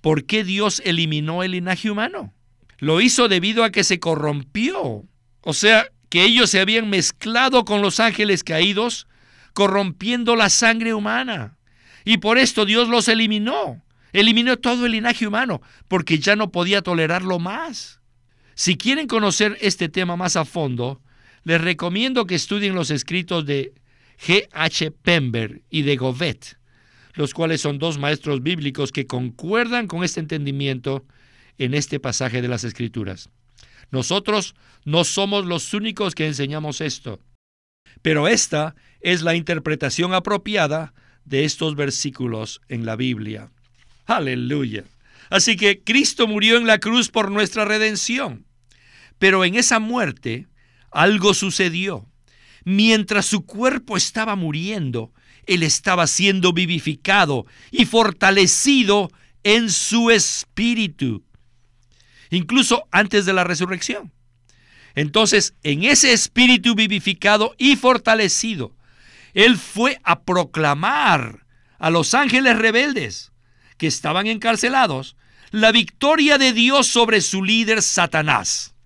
por 0.00 0.24
qué 0.24 0.44
Dios 0.44 0.82
eliminó 0.84 1.42
el 1.42 1.52
linaje 1.52 1.90
humano. 1.90 2.34
Lo 2.78 3.00
hizo 3.00 3.28
debido 3.28 3.62
a 3.62 3.70
que 3.70 3.84
se 3.84 4.00
corrompió. 4.00 5.04
O 5.42 5.52
sea, 5.54 5.86
que 6.08 6.24
ellos 6.24 6.50
se 6.50 6.60
habían 6.60 6.90
mezclado 6.90 7.64
con 7.64 7.80
los 7.80 8.00
ángeles 8.00 8.42
caídos, 8.42 9.06
corrompiendo 9.54 10.34
la 10.34 10.50
sangre 10.50 10.92
humana. 10.92 11.56
Y 12.04 12.18
por 12.18 12.38
esto 12.38 12.66
Dios 12.66 12.88
los 12.88 13.06
eliminó. 13.06 13.82
Eliminó 14.12 14.58
todo 14.58 14.86
el 14.86 14.92
linaje 14.92 15.26
humano 15.26 15.62
porque 15.88 16.18
ya 16.18 16.36
no 16.36 16.50
podía 16.50 16.82
tolerarlo 16.82 17.38
más. 17.38 18.00
Si 18.54 18.76
quieren 18.76 19.06
conocer 19.06 19.56
este 19.60 19.88
tema 19.88 20.16
más 20.16 20.36
a 20.36 20.44
fondo, 20.44 21.00
les 21.44 21.60
recomiendo 21.60 22.26
que 22.26 22.34
estudien 22.34 22.74
los 22.74 22.90
escritos 22.90 23.46
de 23.46 23.72
G. 24.24 24.48
H. 24.52 24.90
Pember 24.90 25.62
y 25.70 25.82
de 25.82 25.96
Govet, 25.96 26.58
los 27.14 27.34
cuales 27.34 27.60
son 27.60 27.78
dos 27.78 27.98
maestros 27.98 28.42
bíblicos 28.42 28.92
que 28.92 29.06
concuerdan 29.06 29.86
con 29.86 30.04
este 30.04 30.20
entendimiento 30.20 31.04
en 31.58 31.74
este 31.74 32.00
pasaje 32.00 32.42
de 32.42 32.48
las 32.48 32.64
Escrituras. 32.64 33.30
Nosotros 33.90 34.54
no 34.84 35.04
somos 35.04 35.44
los 35.44 35.74
únicos 35.74 36.14
que 36.14 36.26
enseñamos 36.26 36.80
esto, 36.80 37.20
pero 38.00 38.28
esta 38.28 38.74
es 39.00 39.22
la 39.22 39.34
interpretación 39.34 40.14
apropiada 40.14 40.94
de 41.24 41.44
estos 41.44 41.76
versículos 41.76 42.60
en 42.68 42.86
la 42.86 42.96
Biblia. 42.96 43.51
Aleluya. 44.06 44.84
Así 45.30 45.56
que 45.56 45.82
Cristo 45.82 46.26
murió 46.26 46.58
en 46.58 46.66
la 46.66 46.78
cruz 46.78 47.08
por 47.08 47.30
nuestra 47.30 47.64
redención. 47.64 48.44
Pero 49.18 49.44
en 49.44 49.54
esa 49.54 49.78
muerte 49.78 50.46
algo 50.90 51.34
sucedió. 51.34 52.06
Mientras 52.64 53.26
su 53.26 53.46
cuerpo 53.46 53.96
estaba 53.96 54.36
muriendo, 54.36 55.12
Él 55.46 55.62
estaba 55.62 56.06
siendo 56.06 56.52
vivificado 56.52 57.46
y 57.70 57.86
fortalecido 57.86 59.10
en 59.42 59.70
su 59.70 60.10
espíritu, 60.10 61.24
incluso 62.30 62.86
antes 62.92 63.26
de 63.26 63.32
la 63.32 63.42
resurrección. 63.42 64.12
Entonces, 64.94 65.54
en 65.62 65.82
ese 65.84 66.12
espíritu 66.12 66.74
vivificado 66.74 67.54
y 67.58 67.76
fortalecido, 67.76 68.76
Él 69.34 69.56
fue 69.56 69.98
a 70.04 70.20
proclamar 70.20 71.46
a 71.78 71.90
los 71.90 72.14
ángeles 72.14 72.56
rebeldes 72.56 73.31
que 73.82 73.88
estaban 73.88 74.28
encarcelados 74.28 75.16
la 75.50 75.72
victoria 75.72 76.38
de 76.38 76.52
Dios 76.52 76.86
sobre 76.86 77.20
su 77.20 77.42
líder 77.42 77.82
Satanás. 77.82 78.76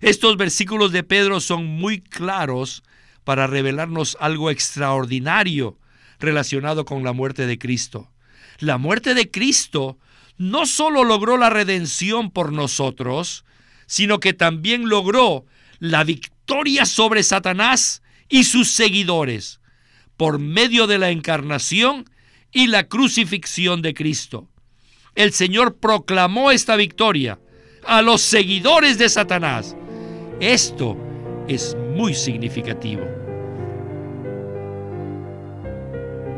Estos 0.00 0.36
versículos 0.36 0.90
de 0.90 1.04
Pedro 1.04 1.38
son 1.38 1.66
muy 1.66 2.00
claros 2.00 2.82
para 3.22 3.46
revelarnos 3.46 4.16
algo 4.18 4.50
extraordinario 4.50 5.78
relacionado 6.18 6.84
con 6.84 7.04
la 7.04 7.12
muerte 7.12 7.46
de 7.46 7.60
Cristo. 7.60 8.10
La 8.58 8.76
muerte 8.76 9.14
de 9.14 9.30
Cristo 9.30 9.98
no 10.36 10.66
solo 10.66 11.04
logró 11.04 11.36
la 11.36 11.48
redención 11.48 12.32
por 12.32 12.50
nosotros, 12.50 13.44
sino 13.86 14.18
que 14.18 14.32
también 14.32 14.88
logró 14.88 15.46
la 15.78 16.02
victoria 16.02 16.86
sobre 16.86 17.22
Satanás 17.22 18.02
y 18.28 18.42
sus 18.42 18.68
seguidores 18.72 19.60
por 20.16 20.40
medio 20.40 20.88
de 20.88 20.98
la 20.98 21.10
encarnación 21.10 22.06
y 22.52 22.66
la 22.66 22.84
crucifixión 22.84 23.82
de 23.82 23.94
Cristo. 23.94 24.48
El 25.14 25.32
Señor 25.32 25.76
proclamó 25.76 26.50
esta 26.50 26.76
victoria 26.76 27.38
a 27.84 28.02
los 28.02 28.20
seguidores 28.20 28.98
de 28.98 29.08
Satanás. 29.08 29.76
Esto 30.40 30.96
es 31.48 31.76
muy 31.94 32.14
significativo. 32.14 33.02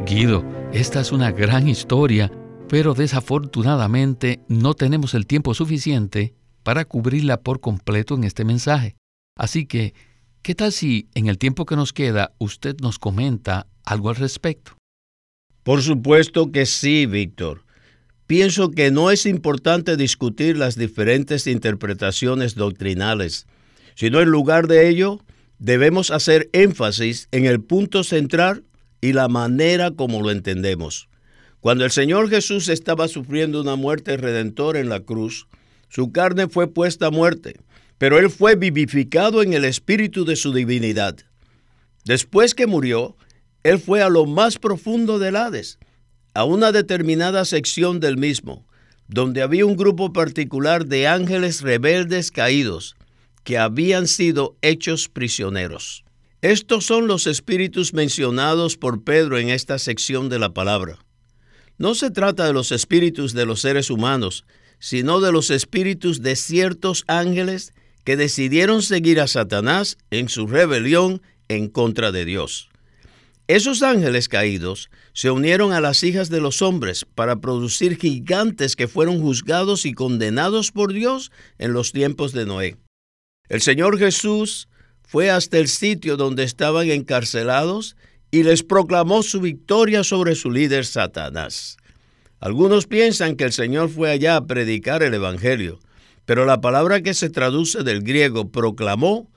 Guido, 0.06 0.44
esta 0.72 1.00
es 1.00 1.12
una 1.12 1.32
gran 1.32 1.68
historia, 1.68 2.30
pero 2.68 2.94
desafortunadamente 2.94 4.40
no 4.48 4.74
tenemos 4.74 5.14
el 5.14 5.26
tiempo 5.26 5.54
suficiente 5.54 6.34
para 6.62 6.84
cubrirla 6.84 7.40
por 7.40 7.60
completo 7.60 8.14
en 8.14 8.24
este 8.24 8.44
mensaje. 8.44 8.96
Así 9.36 9.66
que, 9.66 9.94
¿qué 10.42 10.54
tal 10.54 10.72
si 10.72 11.08
en 11.14 11.26
el 11.26 11.38
tiempo 11.38 11.64
que 11.64 11.76
nos 11.76 11.92
queda 11.92 12.32
usted 12.38 12.76
nos 12.80 12.98
comenta 12.98 13.66
algo 13.84 14.08
al 14.08 14.16
respecto? 14.16 14.76
Por 15.64 15.82
supuesto 15.82 16.52
que 16.52 16.66
sí, 16.66 17.06
Víctor. 17.06 17.64
Pienso 18.26 18.70
que 18.70 18.90
no 18.90 19.10
es 19.10 19.26
importante 19.26 19.96
discutir 19.96 20.56
las 20.56 20.76
diferentes 20.76 21.46
interpretaciones 21.46 22.54
doctrinales, 22.54 23.46
sino 23.94 24.20
en 24.20 24.28
lugar 24.28 24.66
de 24.66 24.88
ello, 24.88 25.20
debemos 25.58 26.10
hacer 26.10 26.50
énfasis 26.52 27.28
en 27.32 27.46
el 27.46 27.60
punto 27.60 28.04
central 28.04 28.64
y 29.00 29.14
la 29.14 29.28
manera 29.28 29.90
como 29.90 30.22
lo 30.22 30.30
entendemos. 30.30 31.08
Cuando 31.60 31.86
el 31.86 31.90
Señor 31.90 32.28
Jesús 32.28 32.68
estaba 32.68 33.08
sufriendo 33.08 33.62
una 33.62 33.76
muerte 33.76 34.18
redentora 34.18 34.80
en 34.80 34.90
la 34.90 35.00
cruz, 35.00 35.46
su 35.88 36.12
carne 36.12 36.48
fue 36.48 36.68
puesta 36.68 37.06
a 37.06 37.10
muerte, 37.10 37.56
pero 37.96 38.18
él 38.18 38.28
fue 38.28 38.54
vivificado 38.54 39.42
en 39.42 39.54
el 39.54 39.64
espíritu 39.64 40.26
de 40.26 40.36
su 40.36 40.52
divinidad. 40.52 41.16
Después 42.04 42.54
que 42.54 42.66
murió, 42.66 43.16
él 43.64 43.80
fue 43.80 44.02
a 44.02 44.10
lo 44.10 44.26
más 44.26 44.58
profundo 44.58 45.18
del 45.18 45.36
Hades, 45.36 45.78
a 46.34 46.44
una 46.44 46.70
determinada 46.70 47.44
sección 47.44 47.98
del 47.98 48.18
mismo, 48.18 48.66
donde 49.08 49.42
había 49.42 49.66
un 49.66 49.76
grupo 49.76 50.12
particular 50.12 50.86
de 50.86 51.08
ángeles 51.08 51.62
rebeldes 51.62 52.30
caídos, 52.30 52.94
que 53.42 53.58
habían 53.58 54.06
sido 54.06 54.56
hechos 54.62 55.08
prisioneros. 55.08 56.04
Estos 56.42 56.84
son 56.84 57.06
los 57.06 57.26
espíritus 57.26 57.94
mencionados 57.94 58.76
por 58.76 59.02
Pedro 59.02 59.38
en 59.38 59.48
esta 59.48 59.78
sección 59.78 60.28
de 60.28 60.38
la 60.38 60.52
palabra. 60.52 60.98
No 61.78 61.94
se 61.94 62.10
trata 62.10 62.46
de 62.46 62.52
los 62.52 62.70
espíritus 62.70 63.32
de 63.32 63.46
los 63.46 63.60
seres 63.60 63.90
humanos, 63.90 64.44
sino 64.78 65.20
de 65.20 65.32
los 65.32 65.50
espíritus 65.50 66.20
de 66.20 66.36
ciertos 66.36 67.04
ángeles 67.06 67.72
que 68.04 68.16
decidieron 68.16 68.82
seguir 68.82 69.20
a 69.20 69.26
Satanás 69.26 69.96
en 70.10 70.28
su 70.28 70.46
rebelión 70.46 71.22
en 71.48 71.68
contra 71.68 72.12
de 72.12 72.26
Dios. 72.26 72.68
Esos 73.46 73.82
ángeles 73.82 74.28
caídos 74.28 74.88
se 75.12 75.30
unieron 75.30 75.72
a 75.72 75.80
las 75.82 76.02
hijas 76.02 76.30
de 76.30 76.40
los 76.40 76.62
hombres 76.62 77.04
para 77.14 77.40
producir 77.40 77.98
gigantes 77.98 78.74
que 78.74 78.88
fueron 78.88 79.20
juzgados 79.20 79.84
y 79.84 79.92
condenados 79.92 80.72
por 80.72 80.94
Dios 80.94 81.30
en 81.58 81.74
los 81.74 81.92
tiempos 81.92 82.32
de 82.32 82.46
Noé. 82.46 82.76
El 83.50 83.60
Señor 83.60 83.98
Jesús 83.98 84.68
fue 85.02 85.30
hasta 85.30 85.58
el 85.58 85.68
sitio 85.68 86.16
donde 86.16 86.42
estaban 86.42 86.88
encarcelados 86.90 87.96
y 88.30 88.44
les 88.44 88.62
proclamó 88.62 89.22
su 89.22 89.42
victoria 89.42 90.04
sobre 90.04 90.36
su 90.36 90.50
líder 90.50 90.86
Satanás. 90.86 91.76
Algunos 92.40 92.86
piensan 92.86 93.36
que 93.36 93.44
el 93.44 93.52
Señor 93.52 93.90
fue 93.90 94.10
allá 94.10 94.36
a 94.36 94.46
predicar 94.46 95.02
el 95.02 95.12
Evangelio, 95.12 95.80
pero 96.24 96.46
la 96.46 96.62
palabra 96.62 97.02
que 97.02 97.12
se 97.12 97.28
traduce 97.28 97.82
del 97.82 98.02
griego 98.02 98.50
proclamó 98.50 99.30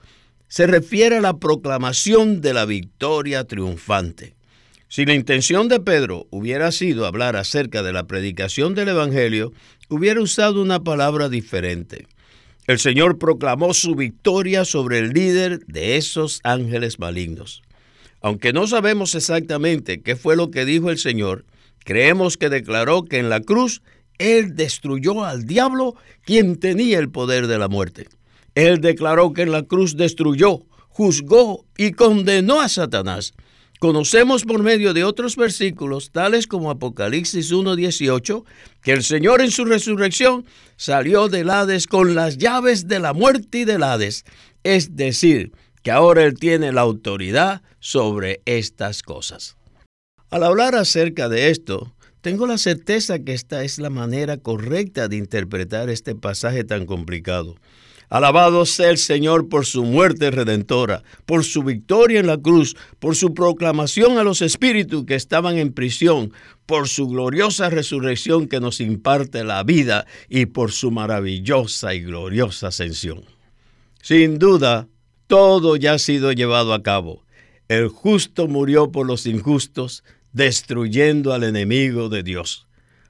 se 0.47 0.67
refiere 0.67 1.17
a 1.17 1.21
la 1.21 1.38
proclamación 1.38 2.41
de 2.41 2.53
la 2.53 2.65
victoria 2.65 3.43
triunfante. 3.43 4.36
Si 4.88 5.05
la 5.05 5.13
intención 5.13 5.67
de 5.67 5.79
Pedro 5.79 6.27
hubiera 6.29 6.71
sido 6.71 7.05
hablar 7.05 7.36
acerca 7.36 7.83
de 7.83 7.93
la 7.93 8.07
predicación 8.07 8.73
del 8.73 8.89
Evangelio, 8.89 9.51
hubiera 9.89 10.21
usado 10.21 10.62
una 10.62 10.83
palabra 10.83 11.27
diferente. 11.27 12.07
El 12.67 12.79
Señor 12.79 13.17
proclamó 13.17 13.73
su 13.73 13.95
victoria 13.95 14.65
sobre 14.65 14.99
el 14.99 15.10
líder 15.10 15.60
de 15.67 15.97
esos 15.97 16.39
ángeles 16.43 16.99
malignos. 16.99 17.62
Aunque 18.21 18.53
no 18.53 18.67
sabemos 18.67 19.15
exactamente 19.15 20.01
qué 20.01 20.15
fue 20.15 20.36
lo 20.36 20.51
que 20.51 20.65
dijo 20.65 20.89
el 20.89 20.97
Señor, 20.97 21.45
Creemos 21.88 22.36
que 22.36 22.49
declaró 22.49 23.05
que 23.05 23.17
en 23.17 23.29
la 23.29 23.39
cruz 23.39 23.81
Él 24.17 24.57
destruyó 24.57 25.23
al 25.23 25.45
diablo 25.45 25.95
quien 26.25 26.57
tenía 26.57 26.99
el 26.99 27.10
poder 27.10 27.47
de 27.47 27.57
la 27.57 27.69
muerte. 27.69 28.10
Él 28.58 28.82
declaró 28.82 29.34
que 29.34 29.43
en 29.43 29.52
la 29.52 29.62
cruz 29.62 29.98
destruyó, 29.98 30.65
juzgó 30.89 31.67
y 31.78 31.91
condenó 31.91 32.60
a 32.60 32.67
Satanás. 32.70 33.36
Conocemos 33.78 34.46
por 34.46 34.63
medio 34.63 34.96
de 34.96 35.04
otros 35.04 35.36
versículos, 35.36 36.10
tales 36.10 36.48
como 36.48 36.72
Apocalipsis 36.72 37.54
1.18, 37.54 38.46
que 38.82 38.93
el 38.93 39.04
Señor 39.04 39.41
en 39.41 39.52
su 39.52 39.63
resurrección 39.63 40.43
salió 40.76 41.28
del 41.28 41.52
Hades 41.52 41.86
con 41.86 42.15
las 42.15 42.39
llaves 42.39 42.88
de 42.88 42.98
la 42.98 43.13
muerte 43.13 43.60
y 43.60 43.65
del 43.65 43.84
Hades. 43.84 44.26
Es 44.63 44.96
decir, 44.96 45.52
que 45.84 45.91
ahora 45.91 46.24
Él 46.24 46.34
tiene 46.34 46.72
la 46.72 46.82
autoridad 46.82 47.62
sobre 47.80 48.41
estas 48.46 49.04
cosas. 49.04 49.56
Al 50.32 50.41
hablar 50.41 50.74
acerca 50.74 51.30
de 51.30 51.52
esto, 51.52 51.93
tengo 52.22 52.48
la 52.48 52.58
certeza 52.58 53.20
que 53.20 53.34
esta 53.34 53.63
es 53.63 53.78
la 53.78 53.91
manera 53.91 54.38
correcta 54.38 55.08
de 55.08 55.17
interpretar 55.17 55.91
este 55.91 56.15
pasaje 56.15 56.63
tan 56.63 56.88
complicado. 56.88 57.54
Alabado 58.10 58.65
sea 58.65 58.89
el 58.89 58.98
Señor 58.98 59.50
por 59.50 59.65
su 59.65 59.84
muerte 59.84 60.32
redentora, 60.32 61.04
por 61.26 61.43
su 61.43 61.63
victoria 61.63 62.22
en 62.22 62.28
la 62.28 62.38
cruz, 62.38 62.78
por 63.00 63.17
su 63.17 63.34
proclamación 63.34 64.17
a 64.17 64.24
los 64.24 64.41
espíritus 64.41 65.06
que 65.06 65.15
estaban 65.15 65.58
en 65.58 65.74
prisión, 65.74 66.32
por 66.65 66.88
su 66.88 67.08
gloriosa 67.08 67.70
resurrección 67.70 68.48
que 68.48 68.62
nos 68.62 68.80
imparte 68.80 69.43
la 69.43 69.63
vida 69.63 70.06
y 70.30 70.46
por 70.46 70.72
su 70.72 70.89
maravillosa 70.89 71.93
y 71.96 72.02
gloriosa 72.02 72.67
ascensión. 72.67 73.26
Sin 74.02 74.39
duda, 74.39 74.88
todo 75.28 75.76
ya 75.76 75.93
ha 75.93 76.00
sido 76.00 76.32
llevado 76.32 76.74
a 76.74 76.84
cabo. 76.84 77.26
El 77.67 77.89
justo 77.89 78.48
murió 78.48 78.89
por 78.89 79.06
los 79.06 79.26
injustos, 79.26 80.06
destruyendo 80.32 81.34
al 81.34 81.43
enemigo 81.43 82.08
de 82.08 82.24
Dios, 82.24 82.67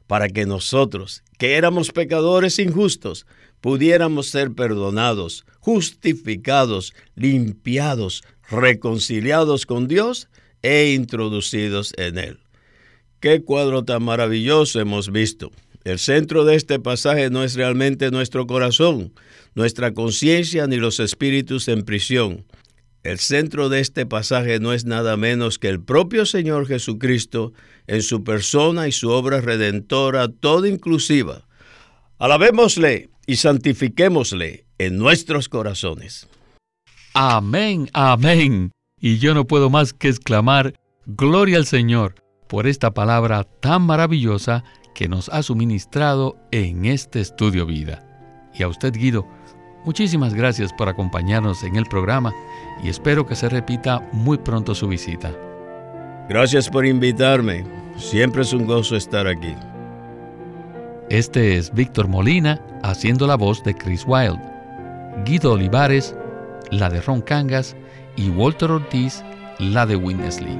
para 0.07 0.27
que 0.29 0.47
nosotros, 0.47 1.23
que 1.37 1.53
éramos 1.53 1.91
pecadores 1.91 2.57
injustos, 2.57 3.27
pudiéramos 3.61 4.27
ser 4.27 4.51
perdonados, 4.51 5.45
justificados, 5.59 6.93
limpiados, 7.15 8.23
reconciliados 8.49 9.65
con 9.65 9.87
Dios 9.87 10.29
e 10.61 10.93
introducidos 10.93 11.93
en 11.97 12.17
Él. 12.17 12.39
Qué 13.19 13.41
cuadro 13.43 13.83
tan 13.83 14.03
maravilloso 14.03 14.79
hemos 14.79 15.11
visto. 15.11 15.51
El 15.83 15.99
centro 15.99 16.45
de 16.45 16.55
este 16.55 16.79
pasaje 16.79 17.29
no 17.29 17.43
es 17.43 17.55
realmente 17.55 18.11
nuestro 18.11 18.45
corazón, 18.45 19.13
nuestra 19.55 19.93
conciencia 19.93 20.67
ni 20.67 20.75
los 20.75 20.99
espíritus 20.99 21.67
en 21.67 21.83
prisión, 21.83 22.45
el 23.07 23.19
centro 23.19 23.69
de 23.69 23.79
este 23.79 24.05
pasaje 24.05 24.59
no 24.59 24.73
es 24.73 24.83
nada 24.83 25.15
menos 25.15 25.59
que 25.59 25.69
el 25.69 25.81
propio 25.81 26.25
Señor 26.25 26.67
Jesucristo 26.67 27.53
en 27.87 28.01
su 28.01 28.25
persona 28.25 28.89
y 28.89 28.91
su 28.91 29.09
obra 29.11 29.39
redentora 29.39 30.27
toda 30.27 30.67
inclusiva. 30.67 31.47
Alabémosle 32.17 33.09
y 33.27 33.35
santifiquémosle 33.35 34.65
en 34.79 34.97
nuestros 34.97 35.49
corazones. 35.49 36.27
Amén, 37.13 37.89
amén. 37.93 38.71
Y 38.99 39.19
yo 39.19 39.35
no 39.35 39.45
puedo 39.45 39.69
más 39.69 39.93
que 39.93 40.07
exclamar, 40.07 40.73
Gloria 41.05 41.57
al 41.57 41.65
Señor 41.65 42.15
por 42.47 42.67
esta 42.67 42.93
palabra 42.93 43.43
tan 43.43 43.83
maravillosa 43.83 44.63
que 44.95 45.07
nos 45.07 45.29
ha 45.29 45.43
suministrado 45.43 46.37
en 46.51 46.85
este 46.85 47.19
estudio 47.19 47.65
vida. 47.65 48.03
Y 48.53 48.63
a 48.63 48.67
usted, 48.67 48.93
Guido, 48.93 49.27
muchísimas 49.85 50.33
gracias 50.33 50.73
por 50.73 50.89
acompañarnos 50.89 51.63
en 51.63 51.75
el 51.75 51.85
programa 51.85 52.33
y 52.83 52.89
espero 52.89 53.25
que 53.25 53.35
se 53.35 53.49
repita 53.49 54.07
muy 54.11 54.37
pronto 54.37 54.73
su 54.73 54.87
visita. 54.87 55.33
Gracias 56.29 56.69
por 56.69 56.85
invitarme. 56.85 57.65
Siempre 57.97 58.41
es 58.41 58.53
un 58.53 58.65
gozo 58.65 58.95
estar 58.95 59.27
aquí. 59.27 59.53
Este 61.09 61.55
es 61.55 61.73
Víctor 61.73 62.09
Molina 62.09 62.61
haciendo 62.83 63.27
la 63.27 63.37
voz 63.37 63.63
de 63.63 63.73
Chris 63.73 64.03
Wilde, 64.05 64.41
Guido 65.23 65.53
Olivares, 65.53 66.13
la 66.69 66.89
de 66.89 66.99
Ron 66.99 67.21
Cangas 67.21 67.77
y 68.17 68.29
Walter 68.29 68.71
Ortiz, 68.71 69.23
la 69.57 69.85
de 69.85 69.95
Winnesley. 69.95 70.59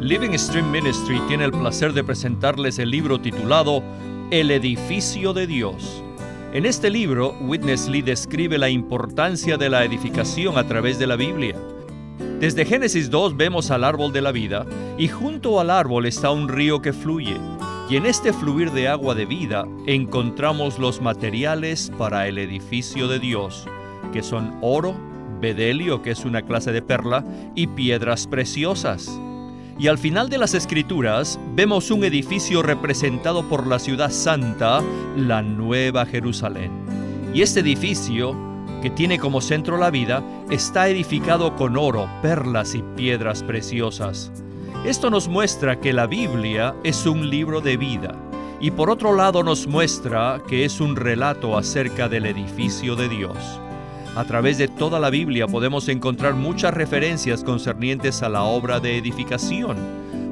Living 0.00 0.36
Stream 0.36 0.70
Ministry 0.70 1.18
tiene 1.28 1.46
el 1.46 1.52
placer 1.52 1.94
de 1.94 2.04
presentarles 2.04 2.78
el 2.78 2.90
libro 2.90 3.18
titulado 3.18 3.82
El 4.30 4.50
edificio 4.50 5.32
de 5.32 5.46
Dios. 5.46 6.01
En 6.52 6.66
este 6.66 6.90
libro, 6.90 7.34
Witness 7.40 7.88
Lee 7.88 8.02
describe 8.02 8.58
la 8.58 8.68
importancia 8.68 9.56
de 9.56 9.70
la 9.70 9.84
edificación 9.84 10.58
a 10.58 10.66
través 10.66 10.98
de 10.98 11.06
la 11.06 11.16
Biblia. 11.16 11.56
Desde 12.40 12.66
Génesis 12.66 13.08
2 13.08 13.38
vemos 13.38 13.70
al 13.70 13.84
árbol 13.84 14.12
de 14.12 14.20
la 14.20 14.32
vida 14.32 14.66
y 14.98 15.08
junto 15.08 15.60
al 15.60 15.70
árbol 15.70 16.04
está 16.04 16.30
un 16.30 16.48
río 16.48 16.82
que 16.82 16.92
fluye. 16.92 17.38
Y 17.88 17.96
en 17.96 18.04
este 18.04 18.34
fluir 18.34 18.70
de 18.72 18.86
agua 18.86 19.14
de 19.14 19.24
vida 19.24 19.64
encontramos 19.86 20.78
los 20.78 21.00
materiales 21.00 21.90
para 21.96 22.28
el 22.28 22.36
edificio 22.36 23.08
de 23.08 23.18
Dios, 23.18 23.66
que 24.12 24.22
son 24.22 24.58
oro, 24.60 24.94
bedelio, 25.40 26.02
que 26.02 26.10
es 26.10 26.26
una 26.26 26.42
clase 26.42 26.70
de 26.70 26.82
perla, 26.82 27.24
y 27.54 27.68
piedras 27.68 28.26
preciosas. 28.26 29.10
Y 29.82 29.88
al 29.88 29.98
final 29.98 30.28
de 30.28 30.38
las 30.38 30.54
escrituras 30.54 31.40
vemos 31.56 31.90
un 31.90 32.04
edificio 32.04 32.62
representado 32.62 33.48
por 33.48 33.66
la 33.66 33.80
ciudad 33.80 34.12
santa, 34.12 34.80
la 35.16 35.42
Nueva 35.42 36.06
Jerusalén. 36.06 36.70
Y 37.34 37.42
este 37.42 37.58
edificio, 37.58 38.36
que 38.80 38.90
tiene 38.90 39.18
como 39.18 39.40
centro 39.40 39.78
la 39.78 39.90
vida, 39.90 40.22
está 40.50 40.88
edificado 40.88 41.56
con 41.56 41.76
oro, 41.76 42.08
perlas 42.22 42.76
y 42.76 42.84
piedras 42.94 43.42
preciosas. 43.42 44.30
Esto 44.86 45.10
nos 45.10 45.26
muestra 45.26 45.80
que 45.80 45.92
la 45.92 46.06
Biblia 46.06 46.76
es 46.84 47.04
un 47.04 47.28
libro 47.28 47.60
de 47.60 47.76
vida 47.76 48.14
y 48.60 48.70
por 48.70 48.88
otro 48.88 49.16
lado 49.16 49.42
nos 49.42 49.66
muestra 49.66 50.40
que 50.46 50.64
es 50.64 50.80
un 50.80 50.94
relato 50.94 51.58
acerca 51.58 52.08
del 52.08 52.26
edificio 52.26 52.94
de 52.94 53.08
Dios. 53.08 53.36
A 54.14 54.24
través 54.24 54.58
de 54.58 54.68
toda 54.68 55.00
la 55.00 55.08
Biblia 55.08 55.46
podemos 55.46 55.88
encontrar 55.88 56.34
muchas 56.34 56.74
referencias 56.74 57.42
concernientes 57.42 58.22
a 58.22 58.28
la 58.28 58.42
obra 58.42 58.78
de 58.78 58.98
edificación, 58.98 59.78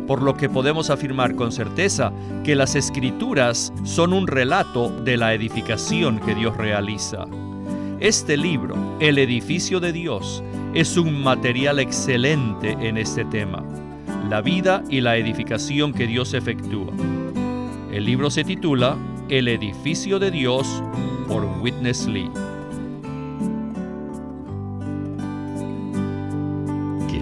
por 0.06 0.20
lo 0.20 0.36
que 0.36 0.50
podemos 0.50 0.90
afirmar 0.90 1.34
con 1.34 1.50
certeza 1.50 2.12
que 2.44 2.54
las 2.54 2.74
escrituras 2.74 3.72
son 3.84 4.12
un 4.12 4.26
relato 4.26 4.90
de 4.90 5.16
la 5.16 5.32
edificación 5.32 6.20
que 6.20 6.34
Dios 6.34 6.58
realiza. 6.58 7.24
Este 8.00 8.36
libro, 8.36 8.76
El 9.00 9.16
edificio 9.16 9.80
de 9.80 9.92
Dios, 9.92 10.42
es 10.74 10.98
un 10.98 11.22
material 11.22 11.78
excelente 11.78 12.72
en 12.72 12.98
este 12.98 13.24
tema, 13.24 13.64
la 14.28 14.42
vida 14.42 14.84
y 14.90 15.00
la 15.00 15.16
edificación 15.16 15.94
que 15.94 16.06
Dios 16.06 16.34
efectúa. 16.34 16.92
El 17.90 18.04
libro 18.04 18.28
se 18.28 18.44
titula 18.44 18.98
El 19.30 19.48
edificio 19.48 20.18
de 20.18 20.30
Dios 20.30 20.82
por 21.26 21.44
Witness 21.62 22.06
Lee. 22.06 22.30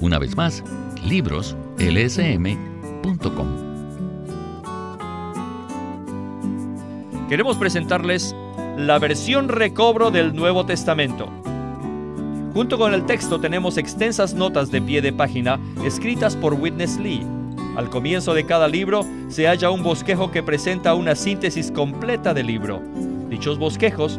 Una 0.00 0.18
vez 0.18 0.36
más, 0.36 0.62
libroslsm.com. 1.04 3.68
Queremos 7.28 7.56
presentarles 7.56 8.34
la 8.76 8.98
versión 8.98 9.48
recobro 9.48 10.10
del 10.10 10.34
Nuevo 10.34 10.64
Testamento. 10.64 11.28
Junto 12.54 12.78
con 12.78 12.94
el 12.94 13.04
texto 13.06 13.40
tenemos 13.40 13.76
extensas 13.76 14.34
notas 14.34 14.70
de 14.70 14.80
pie 14.80 15.02
de 15.02 15.12
página 15.12 15.60
escritas 15.84 16.36
por 16.36 16.54
Witness 16.54 16.98
Lee. 16.98 17.26
Al 17.76 17.90
comienzo 17.90 18.34
de 18.34 18.46
cada 18.46 18.66
libro 18.66 19.04
se 19.28 19.46
halla 19.46 19.70
un 19.70 19.82
bosquejo 19.82 20.30
que 20.30 20.42
presenta 20.42 20.94
una 20.94 21.14
síntesis 21.14 21.70
completa 21.70 22.34
del 22.34 22.46
libro. 22.46 22.82
Dichos 23.28 23.58
bosquejos 23.58 24.18